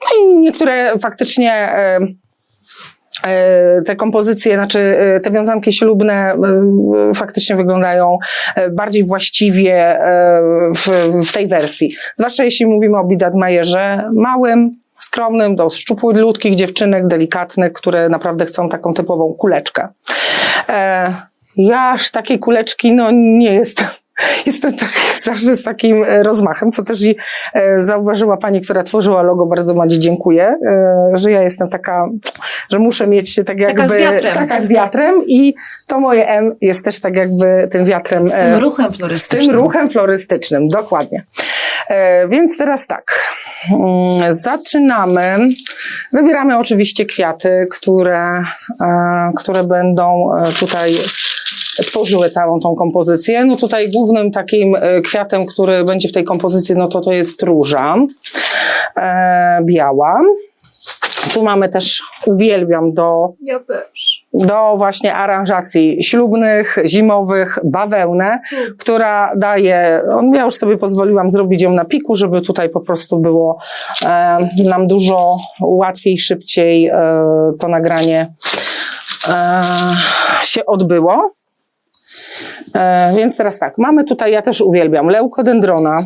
[0.00, 1.68] No i niektóre faktycznie
[3.86, 8.18] te kompozycje, znaczy e, te wiązanki ślubne e, faktycznie wyglądają
[8.54, 10.42] e, bardziej właściwie e,
[10.76, 10.88] w,
[11.28, 11.90] w tej wersji.
[12.14, 16.16] Zwłaszcza jeśli mówimy o Bidatmajerze małym, skromnym, do szczupłych
[16.56, 19.88] dziewczynek, delikatnych, które naprawdę chcą taką typową kuleczkę.
[20.68, 21.14] E,
[21.56, 23.86] Ja aż takiej kuleczki no nie jestem
[24.46, 24.90] Jestem tak,
[25.24, 27.16] zawsze z takim e, rozmachem, co też i
[27.54, 32.08] e, zauważyła pani, która tworzyła logo, bardzo Madzi dziękuję, e, że ja jestem taka,
[32.70, 33.88] że muszę mieć się tak jakby...
[33.88, 34.34] z wiatrem.
[34.34, 35.54] Taka z wiatrem i
[35.86, 38.28] to moje M jest też tak jakby tym wiatrem.
[38.28, 39.46] Z tym ruchem z florystycznym.
[39.46, 41.24] tym ruchem florystycznym, dokładnie.
[42.28, 43.24] Więc teraz tak,
[43.70, 45.48] mm, zaczynamy.
[46.12, 48.42] Wybieramy oczywiście kwiaty, które,
[49.36, 50.94] które będą tutaj
[51.86, 53.44] tworzyły całą tą kompozycję.
[53.44, 57.42] No tutaj głównym takim e, kwiatem, który będzie w tej kompozycji, no to to jest
[57.42, 57.96] róża
[58.96, 60.20] e, biała.
[61.34, 64.24] Tu mamy też, uwielbiam do Ja też.
[64.34, 68.38] do właśnie aranżacji ślubnych, zimowych, bawełnę,
[68.78, 70.02] która daje,
[70.32, 73.58] ja już sobie pozwoliłam zrobić ją na piku, żeby tutaj po prostu było
[74.06, 76.92] e, nam dużo łatwiej, szybciej e,
[77.58, 78.26] to nagranie
[79.28, 79.62] e,
[80.42, 81.37] się odbyło.
[82.78, 85.96] E, więc teraz tak, mamy tutaj, ja też uwielbiam, leukodendrona.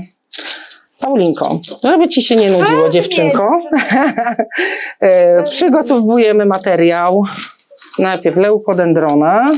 [0.98, 3.50] Paulinko, żeby ci się nie nudziło, dziewczynko.
[5.00, 7.22] E, Przygotowujemy materiał.
[7.98, 9.50] Najpierw leukodendrona.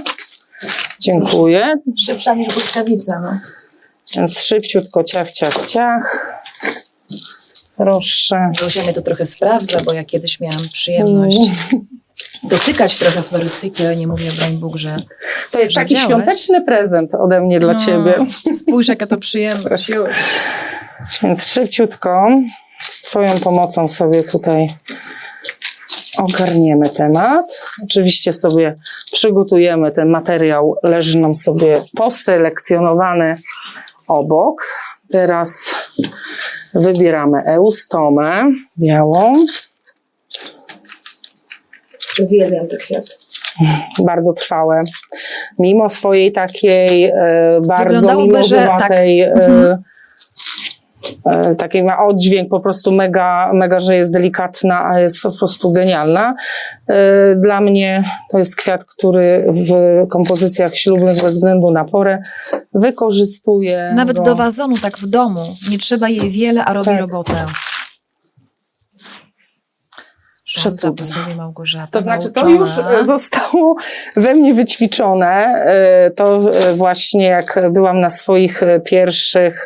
[1.00, 1.74] Dziękuję.
[2.06, 3.38] Szybsza niż błyskawica, no.
[4.16, 6.36] Więc szybciutko ciach, ciach, ciach.
[7.76, 8.50] Proszę.
[8.60, 11.38] Zuzia mnie to trochę sprawdza, bo ja kiedyś miałam przyjemność
[12.44, 14.96] dotykać trochę florystyki, ale nie mówię, broń Bóg, że
[15.50, 16.06] To jest taki Wiedziałeś?
[16.14, 18.14] świąteczny prezent ode mnie dla No, ciebie.
[18.56, 19.88] Spójrz, jaka to przyjemność.
[19.88, 20.14] Już.
[21.22, 22.28] Więc szybciutko
[22.80, 24.68] z Twoją pomocą sobie tutaj
[26.18, 27.44] ogarniemy temat.
[27.84, 28.76] Oczywiście sobie
[29.12, 33.36] przygotujemy ten materiał, leży nam sobie poselekcjonowany
[34.06, 34.62] obok.
[35.12, 35.74] Teraz
[36.74, 38.44] wybieramy eustomę
[38.78, 39.44] białą.
[42.22, 43.08] Uwielbiam te kwiaty.
[44.06, 44.82] bardzo trwałe.
[45.58, 48.90] Mimo swojej takiej e, bardzo Wyglądałoby, że tak.
[48.90, 49.82] Mhm.
[51.26, 55.38] e, e, takiej ma oddźwięk po prostu mega, mega, że jest delikatna, a jest po
[55.38, 56.34] prostu genialna.
[56.88, 59.70] E, dla mnie to jest kwiat, który w
[60.08, 62.18] kompozycjach ślubnych bez względu na porę
[62.74, 63.92] wykorzystuję.
[63.94, 64.22] Nawet go.
[64.22, 65.40] do wazonu, tak w domu.
[65.70, 67.00] Nie trzeba jej wiele, a robi Tak.
[67.00, 67.34] robotę.
[70.56, 71.06] Przecudna.
[71.06, 71.88] sobie Małgorzata.
[71.90, 73.76] To znaczy, to już e, zostało
[74.16, 75.34] we mnie wyćwiczone.
[75.66, 79.64] E, To e, właśnie jak byłam na swoich pierwszych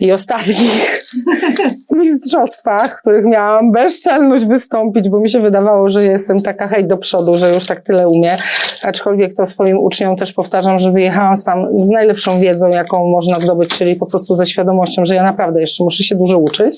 [0.00, 1.02] i ostatnich
[1.98, 6.96] mistrzostwach, w których miałam bezczelność wystąpić, bo mi się wydawało, że jestem taka hej do
[6.96, 8.36] przodu, że już tak tyle umie.
[8.82, 13.68] Aczkolwiek to swoim uczniom też powtarzam, że wyjechałam tam z najlepszą wiedzą, jaką można zdobyć,
[13.68, 16.74] czyli po prostu ze świadomością, że ja naprawdę jeszcze muszę się dużo uczyć.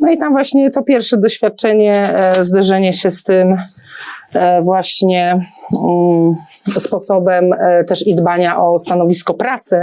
[0.00, 3.56] No i tam właśnie to pierwsze doświadczenie, e, zderzenie się z tym
[4.62, 5.40] właśnie
[5.84, 6.34] mm,
[6.80, 9.80] sposobem e, też i dbania o stanowisko pracy,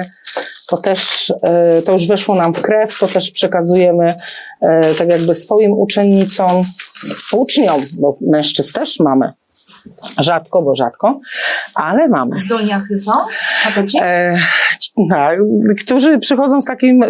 [0.67, 4.07] to też, e, to już weszło nam w krew, to też przekazujemy
[4.61, 6.63] e, tak jakby swoim uczennicom,
[7.33, 9.33] uczniom, bo mężczyzn też mamy.
[10.19, 11.19] Rzadko, bo rzadko,
[11.75, 12.39] ale mamy.
[12.39, 13.11] Zdolniachy są?
[13.61, 13.97] Faceci?
[14.01, 14.37] E,
[14.97, 15.17] no,
[15.79, 17.07] którzy przychodzą z takim e,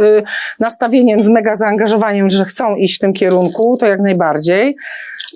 [0.60, 4.76] nastawieniem, z mega zaangażowaniem, że chcą iść w tym kierunku, to jak najbardziej.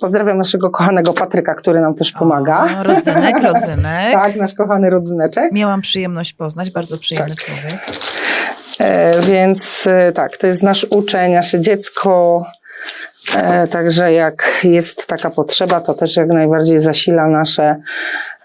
[0.01, 2.67] Pozdrawiam naszego kochanego Patryka, który nam też pomaga.
[2.79, 4.11] O, rodzynek, rodzynek.
[4.21, 5.51] Tak, nasz kochany rodzyneczek.
[5.51, 7.45] Miałam przyjemność poznać, bardzo przyjemny Tak.
[7.45, 7.79] człowiek.
[8.79, 12.45] E, więc e, tak, to jest nasz uczeń, nasze dziecko.
[13.35, 17.81] E, także jak jest taka potrzeba, to też jak najbardziej zasila nasze,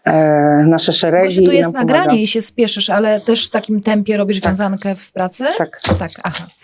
[0.04, 0.12] e,
[0.68, 1.28] nasze szeregi.
[1.28, 1.98] Gosiu, tu i jest nam pomaga.
[1.98, 5.44] nagranie i się spieszysz, ale też w takim tempie robisz wiązankę w pracy?
[5.58, 5.80] Tak.
[5.98, 6.46] Tak, aha.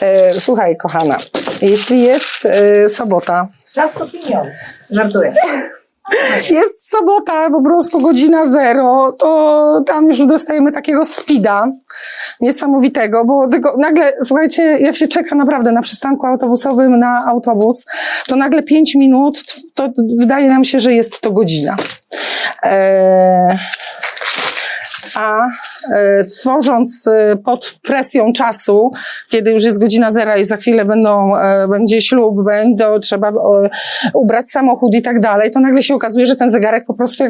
[0.00, 1.18] E, słuchaj, kochana,
[1.62, 2.48] jeśli jest
[2.88, 4.60] sobota, Czas to pieniądze.
[4.90, 5.34] Żartuję.
[6.50, 11.66] jest sobota, po prostu godzina zero, to tam już dostajemy takiego spida
[12.40, 17.84] niesamowitego, bo tylko nagle, słuchajcie, jak się czeka naprawdę na przystanku autobusowym na autobus,
[18.26, 19.42] to nagle pięć minut,
[19.74, 19.88] to
[20.18, 21.76] wydaje nam się, że jest to godzina.
[22.62, 23.58] E,
[25.16, 25.48] a
[26.40, 28.90] tworząc e, pod presją czasu,
[29.30, 33.34] kiedy już jest godzina zera i za chwilę będą, e, będzie ślub, będą, trzeba e,
[34.14, 37.24] ubrać samochód i tak dalej, to nagle się okazuje, że ten zegarek po prostu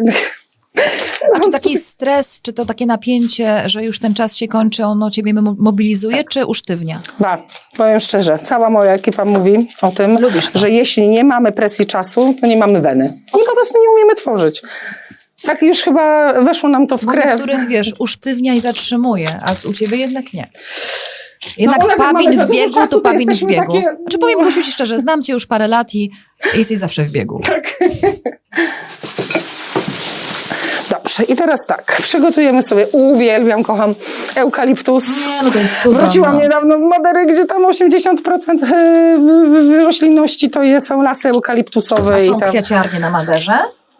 [1.35, 5.11] A czy taki stres, czy to takie napięcie, że już ten czas się kończy, ono
[5.11, 7.01] ciebie mo- mobilizuje, czy usztywnia?
[7.21, 7.43] Ba,
[7.77, 10.19] powiem szczerze, cała moja ekipa mówi o tym,
[10.55, 13.13] że jeśli nie mamy presji czasu, to nie mamy weny.
[13.29, 14.63] I po prostu nie umiemy tworzyć.
[15.43, 17.27] Tak już chyba weszło nam to w Bo krew.
[17.27, 20.47] niektórych, wiesz, usztywnia i zatrzymuje, a u ciebie jednak nie.
[21.59, 23.73] Jednak No, jak mamy pabin w biegu, czasu, to pabin w biegu.
[23.75, 26.11] takie- Czy powiem Gosiu ci szczerze, znam cię już parę lat i
[26.55, 27.41] jesteś zawsze w biegu.
[27.47, 27.79] Tak.
[30.91, 33.95] dobrze, i teraz tak, przygotujemy sobie, uwielbiam, kocham
[34.37, 35.05] eukaliptus.
[35.27, 36.05] Nie, no to jest cudowne.
[36.07, 42.15] Wróciłam niedawno z Madery, gdzie tam 80% e, roślinności to jest, są lasy eukaliptusowe.
[42.15, 42.49] A i są tam...
[42.49, 43.59] kwiaciarnie na Maderze?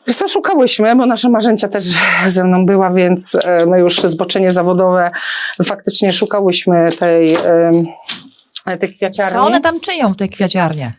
[0.09, 1.85] Wiesz co, szukałyśmy, bo nasza Marzęcia też
[2.35, 5.11] ze mną była, więc e, my już zboczenie zawodowe
[5.65, 7.37] faktycznie szukałyśmy tej,
[8.81, 9.33] tej kwiaciarni.
[9.33, 10.93] Co one tam czyją w tej kwiaciarnie?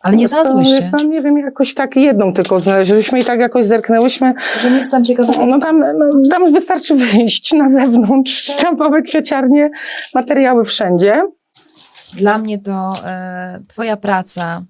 [0.00, 0.74] Ale nie znalazłyście.
[0.74, 4.34] wiesz co, nie wiem, jakoś tak jedną tylko znaleźliśmy i tak jakoś zerknęłyśmy.
[4.62, 5.46] Że nic tam ciekawego.
[5.46, 9.70] No tam, no, tam wystarczy wyjść na zewnątrz, tam mamy kwiaciarnie,
[10.14, 11.22] materiały wszędzie.
[12.14, 14.62] Dla mnie to e, twoja praca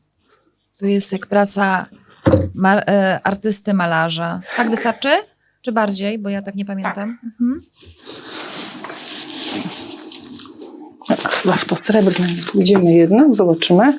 [0.78, 1.86] to jest jak praca
[2.55, 4.41] mar, e, artysty, malarza.
[4.57, 5.09] Tak wystarczy?
[5.62, 6.18] Czy bardziej?
[6.18, 7.18] Bo ja tak nie pamiętam.
[7.24, 7.61] Mhm.
[11.31, 13.99] Chyba w to srebrne pójdziemy jednak, zobaczymy.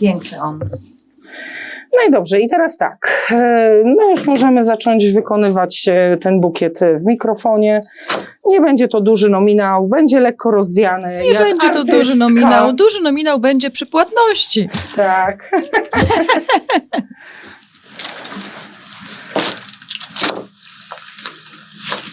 [0.00, 0.60] Piękny on.
[1.96, 3.26] No i dobrze, i teraz tak.
[3.30, 7.80] e, No już możemy zacząć wykonywać e, ten bukiet w mikrofonie.
[8.46, 11.08] Nie będzie to duży nominał, będzie lekko rozwiany.
[11.32, 11.96] Nie będzie to artystka.
[11.98, 12.72] duży nominał.
[12.72, 14.68] Duży nominał będzie przy płatności.
[14.96, 15.50] Tak.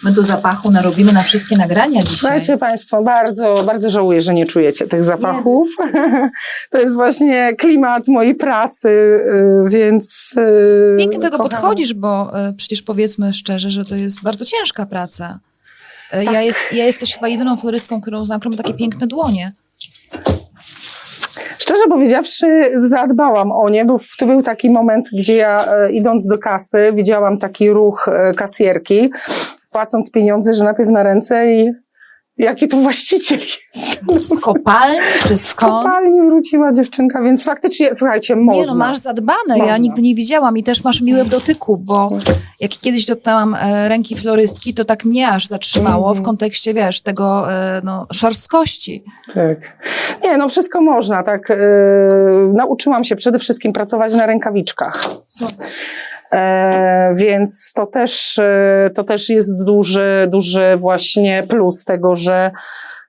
[0.07, 2.17] My tu zapachu narobimy na wszystkie nagrania dzisiaj.
[2.17, 5.67] Słuchajcie Państwo, bardzo, bardzo żałuję, że nie czujecie tych zapachów.
[6.71, 10.33] To jest właśnie klimat mojej pracy, y, więc.
[10.37, 11.49] y, Pięknie do tego kocham.
[11.49, 15.39] podchodzisz, bo e, przecież powiedzmy szczerze, że to jest bardzo ciężka praca.
[16.11, 16.23] Tak.
[16.23, 19.53] Ja, jest, ja jesteś chyba jedyną florystką, którą znam, która ma takie piękne dłonie.
[21.57, 26.91] Szczerze powiedziawszy, zadbałam o nie, bo to był taki moment, gdzie ja idąc do kasy,
[26.95, 29.09] widziałam taki ruch kasjerki,
[29.77, 31.71] płacąc pieniądze, że najpierw na ręce i
[32.37, 34.29] jaki to właściciel jest.
[34.29, 35.71] Z kopalni czy Z skąd?
[35.83, 38.61] kopalni wróciła dziewczynka, więc faktycznie, słuchajcie, można.
[38.61, 39.37] Nie no, masz zadbane.
[39.49, 39.77] Ja Można.
[39.77, 42.09] nigdy nie widziałam i też masz miłe w dotyku, bo
[42.59, 46.25] jak kiedyś dotknęłam e, ręki florystki, to tak mnie aż zatrzymało w Mhm.
[46.25, 49.03] kontekście, wiesz, tego e, no, szorstkości.
[49.33, 49.77] Tak.
[50.23, 51.51] Nie, no wszystko można, tak.
[51.51, 51.57] E,
[52.53, 55.09] nauczyłam się przede wszystkim pracować na rękawiczkach.
[55.41, 55.45] E,
[57.15, 62.51] więc to też, e, to też jest duży, duży właśnie plus tego, że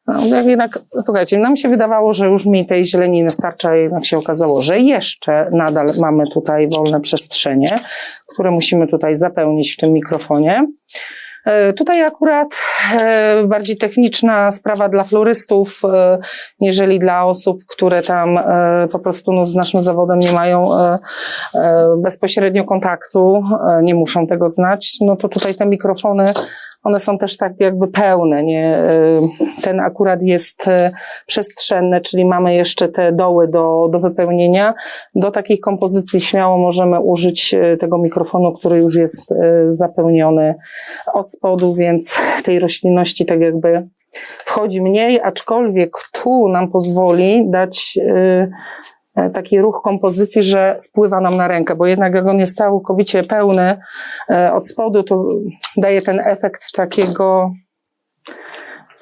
[0.07, 4.63] no, jednak, słuchajcie, nam się wydawało, że już mi tej zieleniny starcza, jednak się okazało,
[4.63, 7.79] że jeszcze nadal mamy tutaj wolne przestrzenie,
[8.27, 10.67] które musimy tutaj zapełnić w tym mikrofonie.
[11.49, 12.49] E, Tutaj akurat
[12.93, 16.19] e, bardziej techniczna sprawa dla florystów, e,
[16.61, 18.39] niżeli dla osób, które tam
[18.93, 20.69] po prostu no, z naszym zawodem nie mają
[21.97, 23.43] bezpośrednio kontaktu,
[23.83, 26.33] nie muszą tego znać, no to tutaj te mikrofony,
[26.83, 28.67] one są też tak jakby pełne, nie?
[28.67, 29.21] E,
[29.63, 30.91] Ten akurat jest e,
[31.27, 34.75] przestrzenny, czyli mamy jeszcze te doły do, do wypełnienia.
[35.15, 39.35] Do takich kompozycji śmiało możemy użyć e, tego mikrofonu, który już jest
[39.69, 40.55] zapełniony
[41.15, 43.89] od spodu, więc tej roślinności tak jakby
[44.45, 48.51] wchodzi mniej, aczkolwiek tu nam pozwoli dać y,
[49.35, 53.81] taki ruch kompozycji, że spływa nam na rękę, bo jednak jak on jest całkowicie pełny
[54.31, 55.27] e, od spodu, to
[55.77, 57.51] daje ten efekt takiego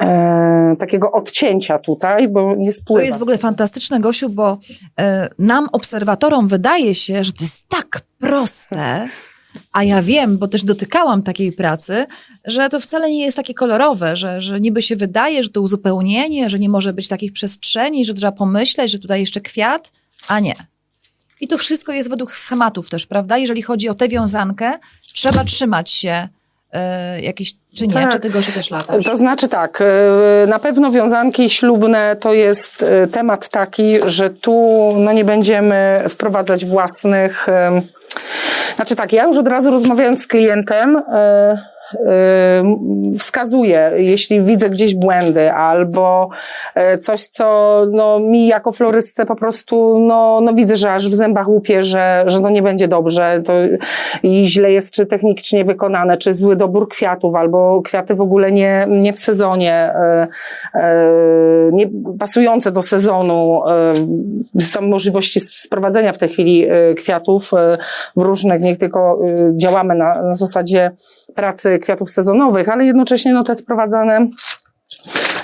[0.00, 3.02] e, takiego odcięcia tutaj, bo nie To spływa.
[3.02, 4.58] jest w ogóle fantastyczne, Gosiu, bo
[5.00, 9.08] e, nam, obserwatorom, wydaje się, że to jest tak proste,
[9.72, 12.06] a ja wiem, bo też dotykałam takiej pracy,
[12.44, 16.50] że to wcale nie jest takie kolorowe, że, że niby się wydaje, że to uzupełnienie,
[16.50, 19.90] że nie może być takich przestrzeni, że trzeba pomyśleć, że tutaj jeszcze kwiat,
[20.28, 20.54] a nie.
[21.40, 23.38] I to wszystko jest według schematów też, prawda?
[23.38, 24.72] Jeżeli chodzi o tę wiązankę,
[25.14, 26.28] trzeba trzymać się
[26.72, 27.94] e, jakiś, czy nie?
[27.94, 28.12] Tak.
[28.12, 29.04] Czy ty, Gosiu, też latasz?
[29.04, 34.92] To znaczy tak, e, na pewno wiązanki ślubne to jest e, temat taki, że tu
[34.98, 37.46] no nie będziemy wprowadzać własnych.
[38.76, 41.75] Znaczy tak, ja już od razu rozmawiając z klientem, e,
[43.18, 46.28] wskazuję, jeśli widzę gdzieś błędy albo
[46.74, 51.14] e, coś, co no, mi jako florystce po prostu, no, no widzę, że aż w
[51.14, 53.53] zębach łupie, że, że to nie będzie dobrze to
[54.22, 58.87] i źle jest czy technicznie wykonane, czy zły dobór kwiatów, albo kwiaty w ogóle nie,
[58.89, 60.28] nie w sezonie, e,
[60.74, 63.62] e, nie pasujące do sezonu.
[64.61, 66.66] Są możliwości sprowadzenia w tej chwili
[66.97, 67.51] kwiatów
[68.16, 69.18] w różnych, nie tylko
[69.57, 70.91] działamy na, na zasadzie
[71.34, 74.28] pracy kwiatów sezonowych, ale jednocześnie no, te sprowadzane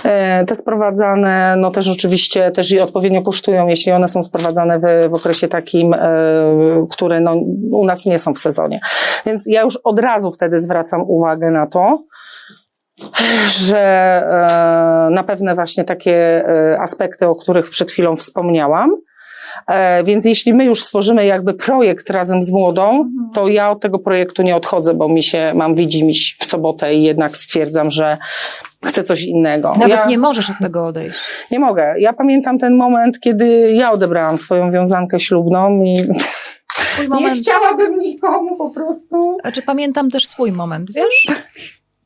[0.04, 5.10] E, Te sprowadzane, no też oczywiście też i odpowiednio kosztują, jeśli one są sprowadzane w,
[5.10, 5.98] w okresie takim, e,
[6.90, 7.34] które no,
[7.72, 8.80] u nas nie są w sezonie.
[9.26, 11.98] Więc ja już od razu wtedy zwracam uwagę na to,
[13.48, 13.78] że
[14.30, 18.90] e, na pewne właśnie takie e, aspekty, o których przed chwilą wspomniałam.
[19.66, 23.98] E, więc jeśli my już stworzymy jakby projekt razem z młodą, to ja od tego
[23.98, 28.18] projektu nie odchodzę, bo mi się, mam widzimisię w sobotę i jednak stwierdzam, że
[28.84, 29.72] chcę coś innego.
[29.72, 31.18] Nawet ja nie możesz od tego odejść.
[31.50, 31.94] nie mogę.
[31.98, 35.96] Ja pamiętam ten moment, kiedy ja odebrałam swoją wiązankę ślubną i
[36.72, 39.38] Swój nie chciałabym nikomu po prostu.
[39.53, 41.26] Czy pamiętam też swój moment, wiesz?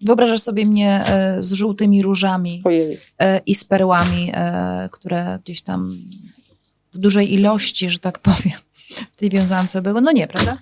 [0.01, 2.99] Wyobrażasz sobie mnie e, z żółtymi różami Ojej.
[3.19, 4.33] e, i z perłami,
[4.91, 5.99] które gdzieś tam
[6.97, 8.59] w dużej ilości, że tak powiem,
[9.13, 10.01] w tej wiązance były.
[10.01, 10.57] No nie, prawda?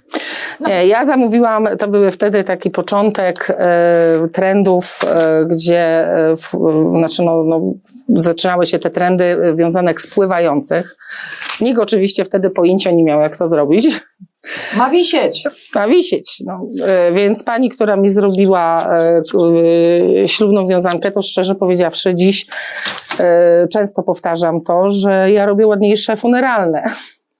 [0.60, 6.50] Nie, ja zamówiłam, to były wtedy taki początek e, trendów, e, gdzie e, w,
[6.88, 7.72] znaczy no, no,
[8.08, 10.96] zaczynały się te trendy e, wiązanek spływających.
[11.60, 13.86] Nikt oczywiście wtedy pojęcia nie miał, jak to zrobić.
[14.76, 15.44] Ma wisieć.
[15.74, 16.42] A wisieć.
[16.46, 16.66] No.
[16.86, 19.22] E, Więc pani, która mi zrobiła e,
[20.24, 22.46] e, ślubną wiązankę, to szczerze powiedziawszy, dziś
[23.72, 26.82] często powtarzam to, że ja robię ładniejsze funeralne.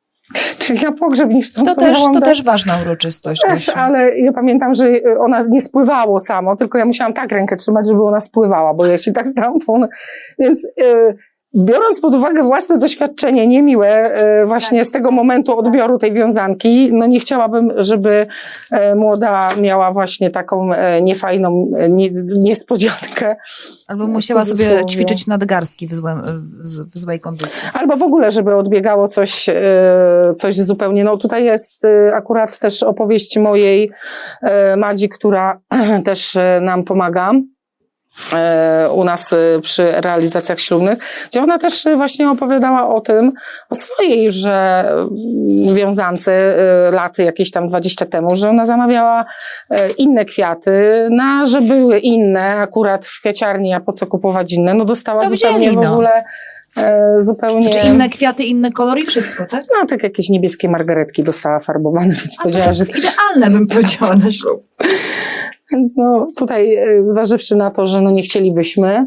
[0.58, 2.24] Czyli ja pogrzeb niż tą, To co też, to dać.
[2.24, 3.42] też ważna uroczystość.
[3.42, 7.88] Też, ale ja pamiętam, że ona nie spływało samo, tylko ja musiałam tak rękę trzymać,
[7.88, 9.88] żeby ona spływała, bo jeśli tak stałam, to ona...
[10.38, 11.16] Więc y,
[11.56, 17.06] biorąc pod uwagę własne doświadczenie niemiłe y, właśnie z tego momentu odbioru tej wiązanki, no
[17.06, 18.26] nie chciałabym, żeby
[18.92, 23.36] y, młoda miała właśnie taką y, niefajną nie, niespodziankę.
[23.88, 26.22] Albo musiała sobie ćwiczyć nadgarski w, złym,
[26.94, 27.62] w, złej kondycji.
[27.72, 29.54] Albo w ogóle, żeby odbiegało coś, e,
[30.36, 31.04] coś zupełnie.
[31.04, 33.90] No tutaj jest e, akurat też opowieść mojej
[34.42, 35.60] e, Madzi, która
[36.04, 37.53] też e, nam pomaga e,
[38.92, 40.98] u nas e, przy realizacjach ślubnych,
[41.30, 43.32] gdzie ona też e, właśnie opowiadała o tym,
[43.70, 49.24] o swojej, że mm, wiązance e, lat jakieś tam 20 temu, że ona zamawiała
[49.70, 54.74] e, inne kwiaty, na, że były inne, akurat w kwieciarni, a po co kupować inne,
[54.74, 55.92] no dostała To zupełnie w no.
[55.92, 56.24] ogóle
[56.76, 57.70] e, zupełnie...
[57.70, 59.64] Czy inne kwiaty, inny kolor i wszystko, tak?
[59.80, 62.84] No, tak jakieś niebieskie margaretki dostała farbowane, więc powiedziała, że...
[62.84, 64.60] Idealne bym powiedziała na ślub.
[65.72, 69.06] Więc no, tutaj e, zważywszy na to, że no nie chcielibyśmy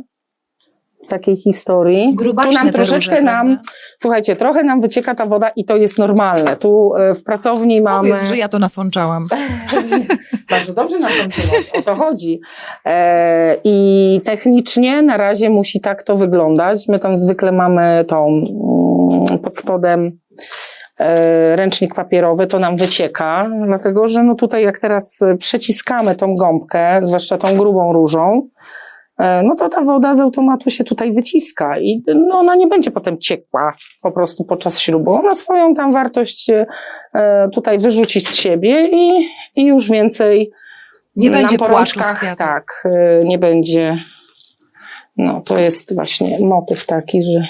[1.07, 3.71] takiej historii, tu Grubaśne nam te troszeczkę róże, nam, prawda?
[3.97, 6.55] słuchajcie, trochę nam wycieka ta woda i to jest normalne.
[6.55, 8.09] Tu e, w pracowni mamy...
[8.09, 9.27] Powiedz, że ja to nasłączałam.
[10.49, 11.07] Bardzo dobrze na
[11.79, 12.41] o to chodzi.
[12.85, 16.87] E, I technicznie na razie musi tak to wyglądać.
[16.87, 20.19] My tam zwykle mamy tą mm, pod spodem
[21.55, 26.99] ręcznik papierowy, to nam wycieka, dlatego że no tutaj jak teraz e, przeciskamy tą gąbkę,
[27.01, 28.49] zwłaszcza tą grubą różą,
[29.17, 32.91] e, no to ta woda z automatu się tutaj wyciska i no ona nie będzie
[32.91, 33.73] potem ciekła
[34.03, 35.11] po prostu podczas ślubu.
[35.11, 40.51] Ona swoją tam wartość e, tutaj wyrzuci z siebie i, i już więcej
[41.15, 42.37] Nie będzie płaczu z.
[42.37, 43.97] Tak, e, nie będzie.
[45.17, 47.47] No to jest właśnie motyw taki, że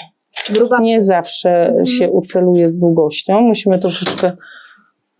[0.50, 3.40] Gruba nie zawsze się uceluje z długością.
[3.40, 4.32] Musimy troszeczkę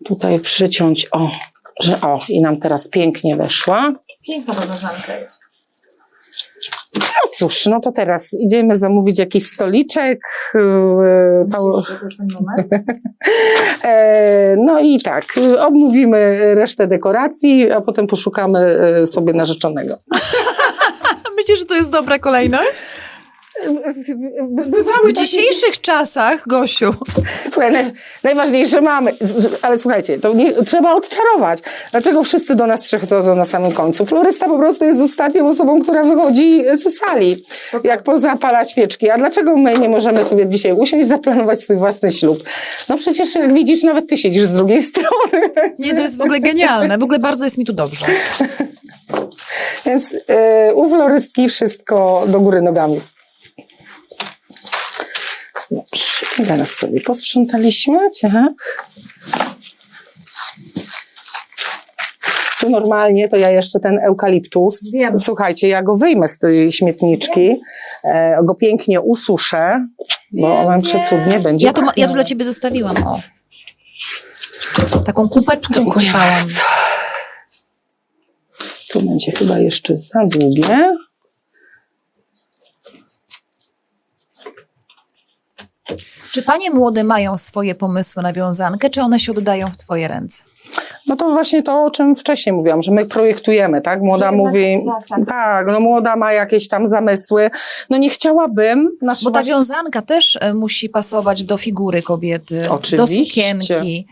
[0.05, 1.31] tutaj przyciąć, o,
[1.83, 3.93] że o, i nam teraz pięknie weszła.
[4.27, 5.41] piękna rozwiązanka jest.
[6.95, 10.19] No cóż, no to teraz idziemy zamówić jakiś stoliczek.
[10.55, 10.61] yy,
[11.45, 12.67] Myślisz, że to jest ten moment?
[13.83, 15.25] E, No i tak,
[15.59, 19.95] omówimy resztę dekoracji, a potem poszukamy y, sobie narzeczonego.
[21.37, 22.83] Myślisz, że to jest dobra kolejność?
[24.47, 26.93] Bywały W dzisiejszych czasach, Gosiu,
[27.51, 27.91] Słuchaj, naj,
[28.23, 29.15] najważniejsze mamy,
[29.61, 31.59] ale słuchajcie, to nie, trzeba odczarować.
[31.91, 34.05] Dlaczego wszyscy do nas przychodzą na samym końcu?
[34.05, 37.45] Florysta po prostu jest ostatnią osobą, która wychodzi z sali,
[37.83, 39.09] jak pozapala świeczki.
[39.09, 42.43] A dlaczego my nie możemy sobie dzisiaj usiąść, zaplanować swój własny ślub?
[42.89, 45.51] No przecież jak widzisz, nawet ty siedzisz z drugiej strony.
[45.79, 46.97] nie, to jest w ogóle genialne.
[46.97, 48.05] W ogóle bardzo jest mi tu dobrze.
[49.85, 50.19] Więc yy,
[50.75, 52.99] u florystki wszystko do góry nogami.
[55.71, 58.53] Dobrze, teraz sobie posprzątaliśmy, tak?
[62.59, 64.91] Tu normalnie to ja jeszcze ten eukaliptus.
[64.91, 65.17] Wiem.
[65.19, 67.61] Słuchajcie, ja go wyjmę z tej śmietniczki,
[68.03, 69.87] e, go pięknie ususzę,
[70.31, 71.67] bo on przecudnie będzie.
[71.67, 73.19] Ja tu, ma- ja tu dla ciebie zostawiłam, o.
[75.05, 76.29] Taką kupeczkę Dziękuję usypałam.
[76.29, 76.61] bardzo.
[78.89, 80.97] Tu będzie chyba jeszcze za długie.
[86.31, 90.43] Czy panie młode mają swoje pomysły na wiązankę, czy one się oddają w twoje ręce?
[91.07, 94.01] No to właśnie to, o czym wcześniej mówiłam, że my projektujemy, tak?
[94.01, 95.67] Młoda mówi, tak, tak.
[95.67, 97.51] no młoda ma jakieś tam zamysły.
[97.89, 98.89] No nie chciałabym,
[99.23, 103.59] Bo ta wiązanka też e, musi pasować do figury kobiety, do Oczywiście.
[103.59, 104.07] sukienki.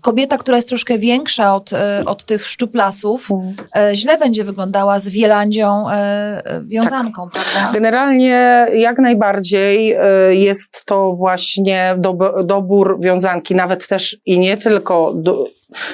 [0.00, 3.28] Kobieta, która jest troszkę większa od, e, od tych szczuplasów,
[3.76, 7.72] e, źle będzie wyglądała z wielandzią, e, wiązanką, prawda?
[7.74, 9.96] Generalnie jak najbardziej
[10.30, 15.46] jest to właśnie dob- dobór wiązanki, nawet też i nie tylko, do,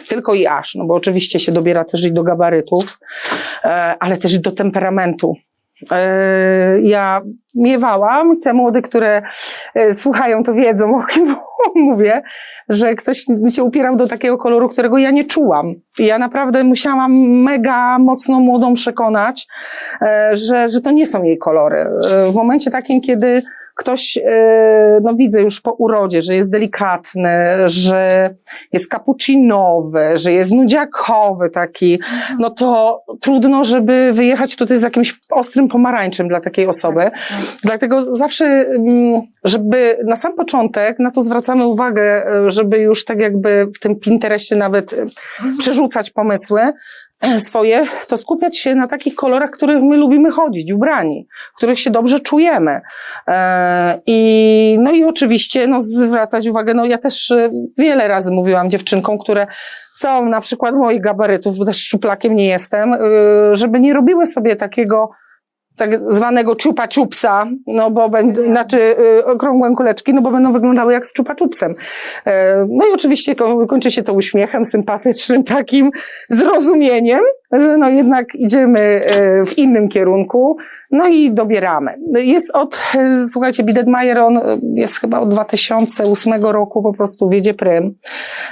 [0.09, 2.99] tylko i aż, no bo oczywiście się dobiera też i do gabarytów,
[4.01, 5.37] ale też i do temperamentu.
[5.93, 7.22] E, Ja
[7.55, 9.22] miewałam, te młode, które
[9.75, 11.37] e, słuchają, to wiedzą, o kim
[11.75, 12.22] mówię,
[12.68, 15.75] że ktoś mi się upierał do takiego koloru, którego ja nie czułam.
[15.99, 17.12] Ja naprawdę musiałam
[17.43, 19.47] mega mocno młodą przekonać,
[20.03, 21.87] e, że, że to nie są jej kolory.
[22.31, 23.43] W momencie takim, kiedy
[23.75, 28.31] ktoś, e, no widzę już po urodzie, że jest delikatny, że
[28.72, 31.99] jest cappuccinowy, że jest nudziakowy taki,
[32.39, 37.11] no to trudno, żeby wyjechać tutaj z jakimś ostrym pomarańczem dla takiej osoby.
[37.62, 43.20] Dlatego zawsze, mm, żeby na sam początek, na co zwracamy uwagę, e, żeby już tak
[43.20, 45.07] jakby w tym Pinterestie nawet e,
[45.59, 46.72] przerzucać pomysły
[47.49, 51.91] swoje, to skupiać się na takich kolorach, których my lubimy chodzić, ubrani, w których się
[51.91, 52.81] dobrze czujemy.
[53.29, 58.70] E, I, no i oczywiście, no zwracać uwagę, no ja też e, wiele razy mówiłam
[58.70, 59.47] dziewczynkom, które
[59.93, 62.99] są na przykład moich gabarytów, bo też szczuplakiem nie jestem, e,
[63.53, 65.11] żeby nie robiły sobie takiego
[65.77, 68.79] tak zwanego ciupa ciupsa, no bo będą, znaczy
[69.18, 71.75] y, okrągłe kuleczki, no bo będą wyglądały jak z ciupa czupsem.
[72.27, 75.91] E, no i oczywiście ko- kończy się to uśmiechem sympatycznym, takim
[76.29, 77.20] zrozumieniem,
[77.53, 80.57] że no jednak idziemy e, w innym kierunku,
[80.91, 81.91] no i dobieramy.
[82.14, 82.79] Jest od,
[83.33, 87.95] słuchajcie, Biedetmajer, on e, jest chyba od 2008 roku po prostu wiedzie prym.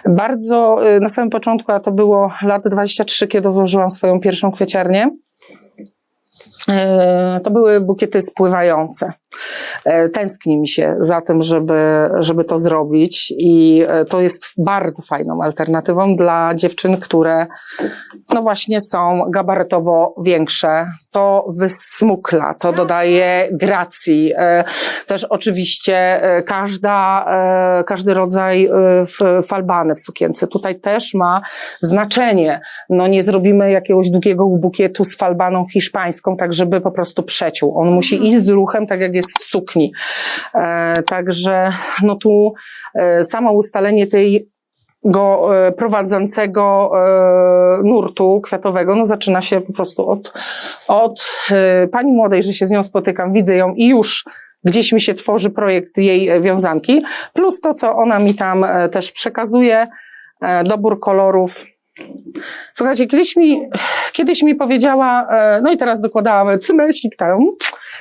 [0.08, 5.10] Bardzo, na samym początku, a to było lat 23, kiedy włożyłam swoją pierwszą kwieciarnię,
[7.44, 9.12] to były bukiety spływające.
[9.84, 15.02] E, Tęskni mi się za tym, żeby, żeby to zrobić i e, to jest bardzo
[15.02, 17.46] fajną alternatywą dla dziewczyn, które
[18.28, 20.86] no właśnie są gabarytowo większe.
[21.10, 24.32] To wysmukla, to dodaje gracji.
[24.36, 24.64] E,
[25.06, 27.24] Też oczywiście e, każda,
[27.80, 31.40] e, każdy rodzaj e, falbany w sukience tutaj też ma
[31.80, 32.60] znaczenie.
[32.90, 37.78] No nie zrobimy jakiegoś długiego bukietu z falbaną hiszpańską, tak żeby po prostu przeciął.
[37.78, 39.92] On musi iść z ruchem, tak jak jest w sukni.
[40.54, 41.72] E, także
[42.02, 42.54] no tu
[42.94, 44.52] e, samo ustalenie tej
[45.04, 50.32] go e, prowadzącego e, nurtu kwiatowego, no zaczyna się po prostu od,
[50.88, 54.24] od e, pani młodej, że się z nią spotykam, widzę ją i już
[54.64, 59.86] gdzieś mi się tworzy projekt jej wiązanki, plus to, co ona mi tam też przekazuje,
[60.64, 61.66] dobór kolorów.
[62.72, 63.60] Słuchajcie, kiedyś mi,
[64.12, 67.38] kiedyś mi powiedziała, e, no i teraz dokładałam cymesik tam,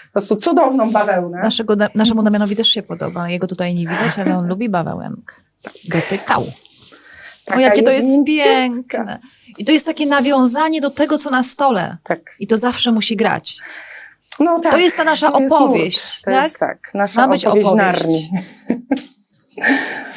[0.06, 1.40] po prostu cudowną bawełnę.
[1.44, 3.30] Naszego, naszemu Damianowi też się podoba.
[3.30, 5.36] Jego tutaj nie widać, ale on lubi bawełenkę.
[5.84, 6.46] Dotykał.
[7.56, 9.20] O, jakie to jest piękne.
[9.58, 11.98] I to jest takie nawiązanie do tego, co na stole.
[12.04, 12.20] Tak.
[12.40, 13.58] I to zawsze musi grać.
[14.40, 14.72] No tak.
[14.72, 16.26] To jest ta nasza To jest opowieść, nurt.
[16.26, 16.44] To tak?
[16.44, 18.30] jest tak, nasza Ma być opowieść, opowieść.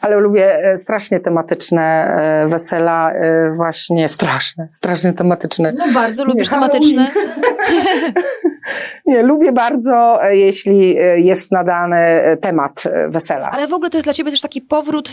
[0.00, 5.72] Ale lubię e, strasznie tematyczne e, wesela, e, właśnie straszne, strasznie tematyczne.
[5.78, 7.10] No bardzo lubisz tematyczne.
[9.06, 11.96] Nie, lubię bardzo, jeśli jest nadany
[12.40, 13.50] temat wesela.
[13.52, 15.12] Ale w ogóle to jest dla ciebie też taki powrót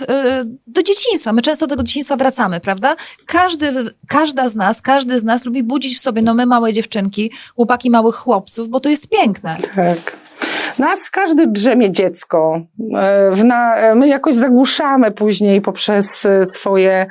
[0.68, 1.34] do dzieciństwa.
[1.34, 2.96] My często do tego dzieciństwa wracamy, prawda?
[3.26, 3.72] Każdy,
[4.08, 7.90] każda z nas, każdy z nas lubi budzić w sobie, no my małe dziewczynki, chłopaki
[7.90, 9.58] małych chłopców, bo to jest piękne.
[9.76, 10.27] Tak.
[10.80, 12.62] Nas każdy drzemie dziecko.
[12.98, 17.06] E, W e, my jakoś zagłuszamy później poprzez e, swoje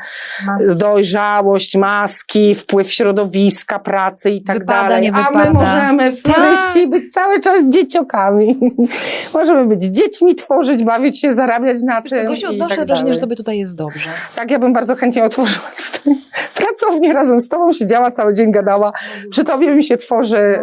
[0.46, 0.76] Maski.
[0.76, 5.10] dojrzałość, maski, wpływ środowiska, pracy i tak Wypada, dalej.
[5.14, 6.34] A my możemy w Tak.
[6.34, 8.58] treści być cały czas dzieciokami.
[9.34, 12.26] możemy być dziećmi, tworzyć, bawić się, zarabiać na Wiesz tym.
[12.26, 14.10] Gosiu, i odnoszę tak wrażenie, że tobie tutaj jest dobrze.
[14.36, 15.70] Tak, ja bym bardzo chętnie otworzyła
[16.54, 18.92] pracownię razem z tobą, siedziała cały dzień, gadała.
[19.30, 20.58] Przy tobie mi się tworzy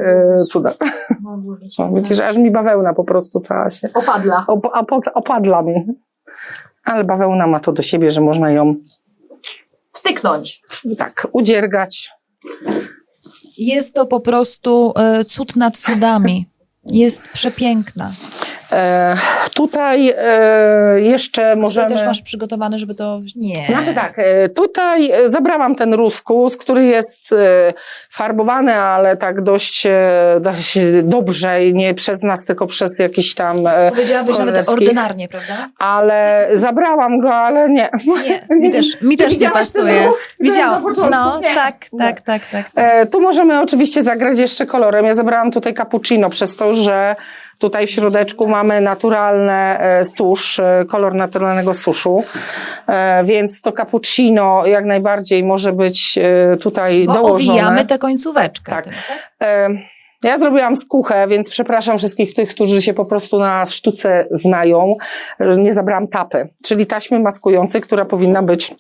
[0.50, 0.74] cuda.
[2.12, 4.46] Że aż mi bawełna po prostu cała się Opadla.
[4.48, 5.74] op, op, opadla mi.
[6.86, 8.76] Ale bawełna ma to do siebie, że można ją
[9.94, 10.62] Wtyknąć.
[10.98, 12.12] tak udziergać.
[13.58, 16.50] Jest to po prostu e, cud nad cudami.
[16.86, 18.12] Jest przepiękna.
[18.74, 19.18] E,
[19.54, 21.86] tutaj e, jeszcze możemy...
[21.86, 23.20] Tutaj też masz przygotowane, żeby to...
[23.36, 23.66] Nie.
[23.66, 27.74] Znaczy tak, e, tutaj e, zabrałam ten ruskus, który jest e,
[28.10, 33.68] farbowany, ale tak dość e, się dobrze i nie przez nas, tylko przez jakiś tam
[33.68, 35.70] e, Powiedziałabyś nawet ordynarnie, prawda?
[35.78, 37.90] ale zabrałam go, ale nie.
[38.24, 40.08] Nie, mi też, mi też nie pasuje.
[40.40, 40.84] Widziałam.
[41.12, 42.42] No, tak, tak, tak, tak.
[42.52, 42.72] tak.
[42.76, 45.06] E, tu możemy oczywiście zagrać jeszcze kolorem.
[45.06, 47.16] Ja zabrałam tutaj cappuccino przez to, że
[47.64, 52.24] Tutaj w środeczku mamy naturalne e, susz, e, kolor naturalnego suszu,
[52.88, 56.20] e, więc to cappuccino jak najbardziej może być
[56.62, 57.34] tutaj Bo dołożone.
[57.52, 58.72] owijamy tę końcóweczkę.
[58.72, 58.84] Tak.
[58.84, 58.94] tym,
[59.44, 59.70] E,
[60.24, 64.96] Ja zrobiłam skuchę, więc przepraszam wszystkich tych, którzy się po prostu na sztuce znają.
[65.40, 68.76] że Nie zabrałam tapy, czyli taśmy maskującej, która powinna być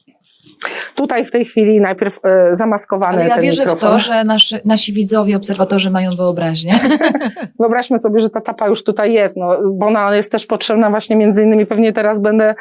[0.95, 3.89] tutaj w tej chwili najpierw e, zamaskowany Ale ja ten wierzę w mikrofon.
[3.89, 6.80] to, że naszy, nasi widzowie, obserwatorzy mają wyobraźnię.
[7.59, 11.16] Wyobraźmy sobie, że ta tapa już tutaj jest, no, bo ona jest też potrzebna właśnie
[11.16, 12.55] między innymi, pewnie teraz będę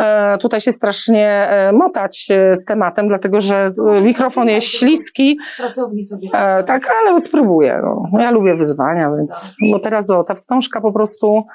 [0.00, 5.38] e, tutaj się strasznie e, motać e, z tematem, dlatego że e, mikrofon jest śliski,
[5.56, 6.28] Pracowni sobie.
[6.34, 7.80] E, tak, ale spróbuję.
[7.82, 8.20] No.
[8.20, 9.54] Ja lubię wyzwania, więc.
[9.72, 11.46] Bo teraz o, ta wstążka po prostu.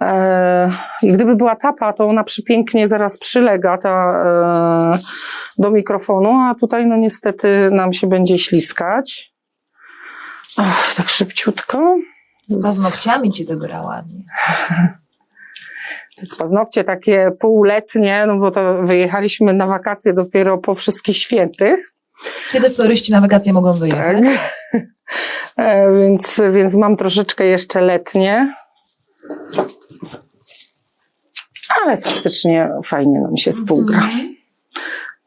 [0.00, 0.70] E,
[1.02, 4.24] I gdyby była tapa, to ona przepięknie zaraz przylega ta,
[4.94, 4.98] e,
[5.58, 9.32] do mikrofonu, a tutaj no niestety nam się będzie śliskać.
[10.56, 11.96] Ach, tak szybciutko.
[12.46, 14.24] Z paznokciami ci to gra ładnie.
[16.38, 21.92] Paznokcie takie półletnie, no bo to wyjechaliśmy na wakacje dopiero po wszystkich świętych.
[22.52, 24.16] Kiedy floryści na wakacje mogą wyjechać?
[24.72, 24.82] Tak.
[25.56, 28.54] E, więc, więc mam troszeczkę jeszcze letnie.
[31.84, 34.08] Ale faktycznie fajnie nam się spółgra.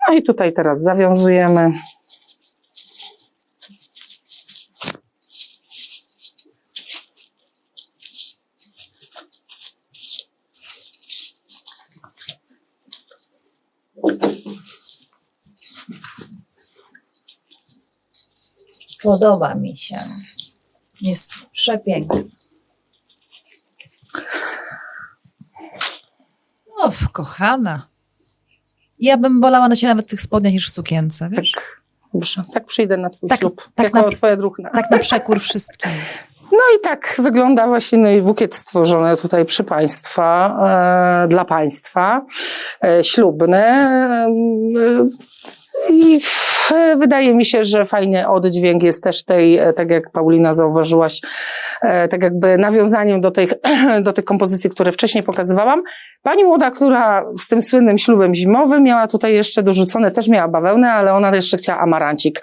[0.08, 1.74] No i tutaj teraz zawiązujemy.
[19.04, 19.98] Podoba mi się.
[21.02, 22.24] Jest przepiękny.
[26.82, 27.88] O, kochana.
[29.00, 31.52] Ja bym wolała na ciebie nawet w tych spodniach niż w sukience, wiesz?
[32.14, 33.70] Dobrze, tak przyjdę na twój Tak- ślub.
[33.76, 34.70] tak jako na- twoja druhna.
[34.70, 35.92] Tak na przekór wszystkim.
[36.52, 40.58] No i tak wygląda właśnie no i bukiet stworzony tutaj przy Państwa,
[41.26, 42.26] e, dla Państwa,
[42.84, 43.58] e, ślubny.
[43.58, 44.28] E,
[45.90, 50.54] I w, wydaje mi się, że fajny oddźwięk jest też tej, e, tak jak Paulina
[50.54, 51.22] zauważyłaś,
[51.82, 53.54] e, tak jakby nawiązaniem do tych,
[54.06, 55.84] do tych kompozycji, które wcześniej pokazywałam.
[56.24, 60.92] Pani młoda, która z tym słynnym ślubem zimowym miała tutaj jeszcze dorzucone, też miała bawełnę,
[60.92, 62.42] ale ona jeszcze chciała amarancik.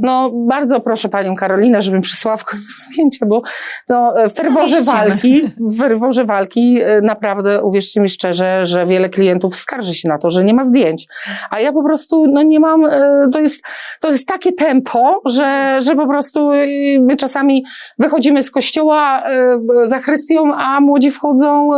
[0.00, 3.42] No, bardzo proszę panią Karolinę, żebym przysłała w końcu zdjęcia, bo
[3.88, 9.56] no, w ferworze walki, w ferworze walki e, naprawdę, uwierzcie mi szczerze, że wiele klientów
[9.56, 11.06] skarży się na to, że nie ma zdjęć.
[11.50, 13.62] A ja po prostu, no nie mam, e, to jest,
[14.00, 16.66] to jest takie tempo, że, że po prostu e,
[17.00, 17.64] my czasami
[17.98, 21.70] wychodzimy z kościoła e, za chrystią, a młodzi wchodzą,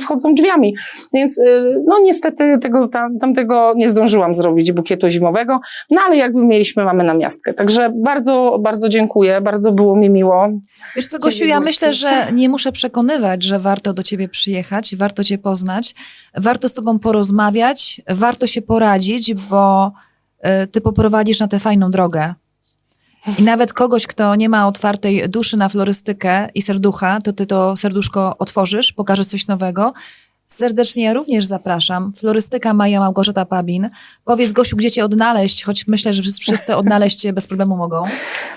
[0.00, 0.74] wchodzą drzwiami.
[1.14, 1.40] Więc
[1.86, 5.60] no niestety tego, tam, tamtego nie zdążyłam zrobić bukietu zimowego,
[5.90, 7.54] no ale jakby mieliśmy, mamy na miastkę.
[7.54, 10.48] Także bardzo, bardzo dziękuję, bardzo było mi miło.
[10.96, 15.24] Wiesz co, Gosiu, ja myślę, że nie muszę przekonywać, że warto do ciebie przyjechać, warto
[15.24, 15.94] cię poznać,
[16.36, 20.10] warto z tobą porozmawiać, warto się poradzić, bo y,
[20.72, 22.34] ty poprowadzisz na tę fajną drogę.
[23.38, 27.76] I nawet kogoś, kto nie ma otwartej duszy na florystykę i serducha, to ty to
[27.76, 29.92] serduszko otworzysz, pokażesz coś nowego.
[30.46, 32.12] Serdecznie ja również zapraszam.
[32.16, 33.90] Florystyka Maja Małgorzata Pabin.
[34.24, 38.04] Powiedz Gosiu, gdzie cię odnaleźć, choć myślę, że wszyscy odnaleźć cię bez problemu mogą.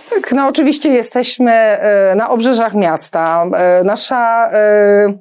[0.10, 3.46] Tak, no oczywiście jesteśmy e, na obrzeżach miasta.
[3.56, 5.14] E, Nasza, e,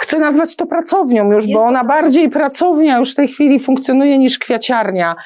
[0.00, 4.38] chcę nazwać to pracownią już, bo ona bardziej pracownia już w tej chwili funkcjonuje niż
[4.38, 5.16] kwiaciarnia.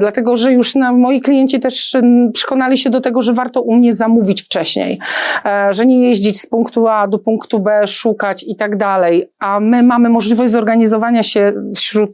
[0.00, 1.96] Dlatego, że już na, moi klienci też
[2.32, 4.98] przekonali się do tego, że warto u mnie zamówić wcześniej.
[5.44, 9.30] E, Że nie jeździć z punktu A do punktu B, szukać i tak dalej.
[9.38, 12.10] A my mamy możliwość zorganizowania się wśród,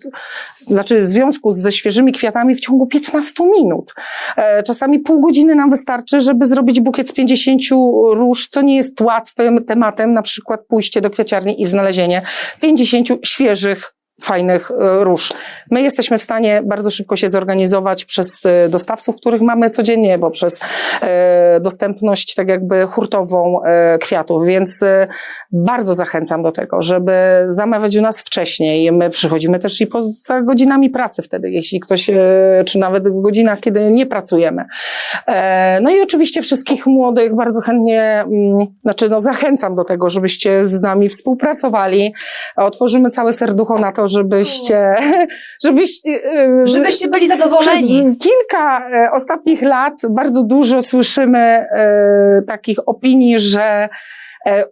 [0.56, 3.94] znaczy w związku ze świeżymi kwiatami w ciągu 15 minut.
[4.36, 7.62] E, Czasami pół godziny nam wystarczy, żeby zrobić bukiet z 50
[8.12, 12.22] róż, co nie jest łatwym tematem, na przykład pójście do kwiaciarni i znalezienie
[12.60, 15.32] 50 świeżych fajnych e, róż.
[15.70, 20.30] My jesteśmy w stanie bardzo szybko się zorganizować przez e, dostawców, których mamy codziennie, bo
[20.30, 20.60] przez
[21.02, 23.60] e, dostępność tak jakby hurtową
[24.00, 24.84] kwiatów, więc
[25.52, 27.12] bardzo zachęcam do tego, żeby
[27.46, 28.92] zamawiać u nas wcześniej.
[28.92, 32.10] My przychodzimy też i poza godzinami pracy wtedy, jeśli ktoś,
[32.66, 34.64] czy nawet w godzinach, kiedy nie pracujemy.
[35.82, 40.80] No i oczywiście wszystkich młodych bardzo chętnie, mm, znaczy no zachęcam do tego, żebyście z
[40.82, 42.14] nami współpracowali.
[42.56, 44.94] Otworzymy całe serducho na to, żebyście,
[45.64, 48.16] żebyście, e, Żebyście byli zadowoleni.
[48.16, 53.88] kilka e, ostatnich lat bardzo dużo słyszymy e, takich opinii, że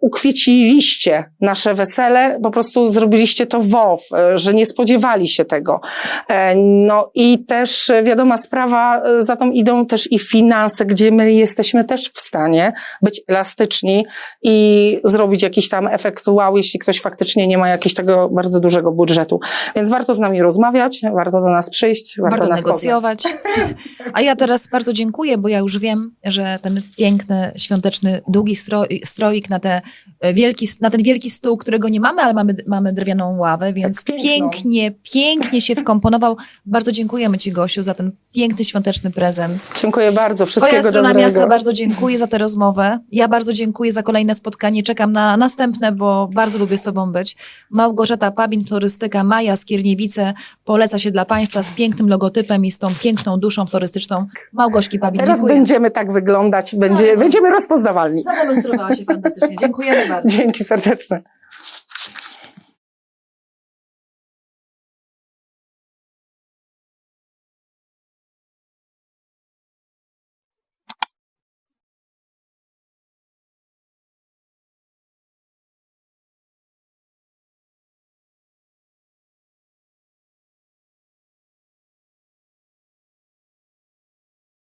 [0.01, 5.81] ukwieciliście nasze wesele, po prostu zrobiliście to wow, e, że nie spodziewali się tego.
[6.27, 11.11] E, no i też e, wiadoma sprawa, e, za tą idą też i finanse, gdzie
[11.11, 14.05] my jesteśmy też w stanie być elastyczni
[14.43, 18.91] i zrobić jakiś tam efekt wow, jeśli ktoś faktycznie nie ma jakiegoś tego bardzo dużego
[18.91, 19.39] budżetu.
[19.75, 23.23] Więc warto z nami rozmawiać, warto do nas przyjść, warto, Warto nas negocjować.
[24.13, 29.05] A ja teraz bardzo dziękuję, bo ja już wiem, że ten piękny, świąteczny, długi stro-
[29.05, 29.81] stroik na, te
[30.19, 34.03] e, wielki, na ten wielki stół, którego nie mamy, ale mamy, mamy drewnianą ławę, więc
[34.03, 36.37] Tak, pięknie, pięknie się wkomponował.
[36.65, 39.67] Bardzo dziękujemy Ci, Gosiu, za ten piękny, świąteczny prezent.
[39.81, 41.29] Dziękuję bardzo, Twoja wszystkiego strona dobrego.
[41.29, 42.99] miasta bardzo dziękuję za tę rozmowę.
[43.11, 44.83] Ja bardzo dziękuję za kolejne spotkanie.
[44.83, 47.35] Czekam na następne, bo bardzo lubię z Tobą być.
[47.69, 50.33] Małgorzata Pabin, florystyka Maja Skierniewice
[50.65, 55.19] poleca się dla Państwa z pięknym logotypem i z tą piękną duszą florystyczną Małgorzki Pabin.
[55.21, 55.55] Teraz Dziękuję.
[55.55, 58.23] będziemy tak wyglądać, będzie, będziemy rozpoznawalni.
[58.23, 59.50] Zademonstrowała się fantastycznie.
[59.59, 60.29] Dziękujemy bardzo.
[60.29, 61.21] Dzięki serdeczne.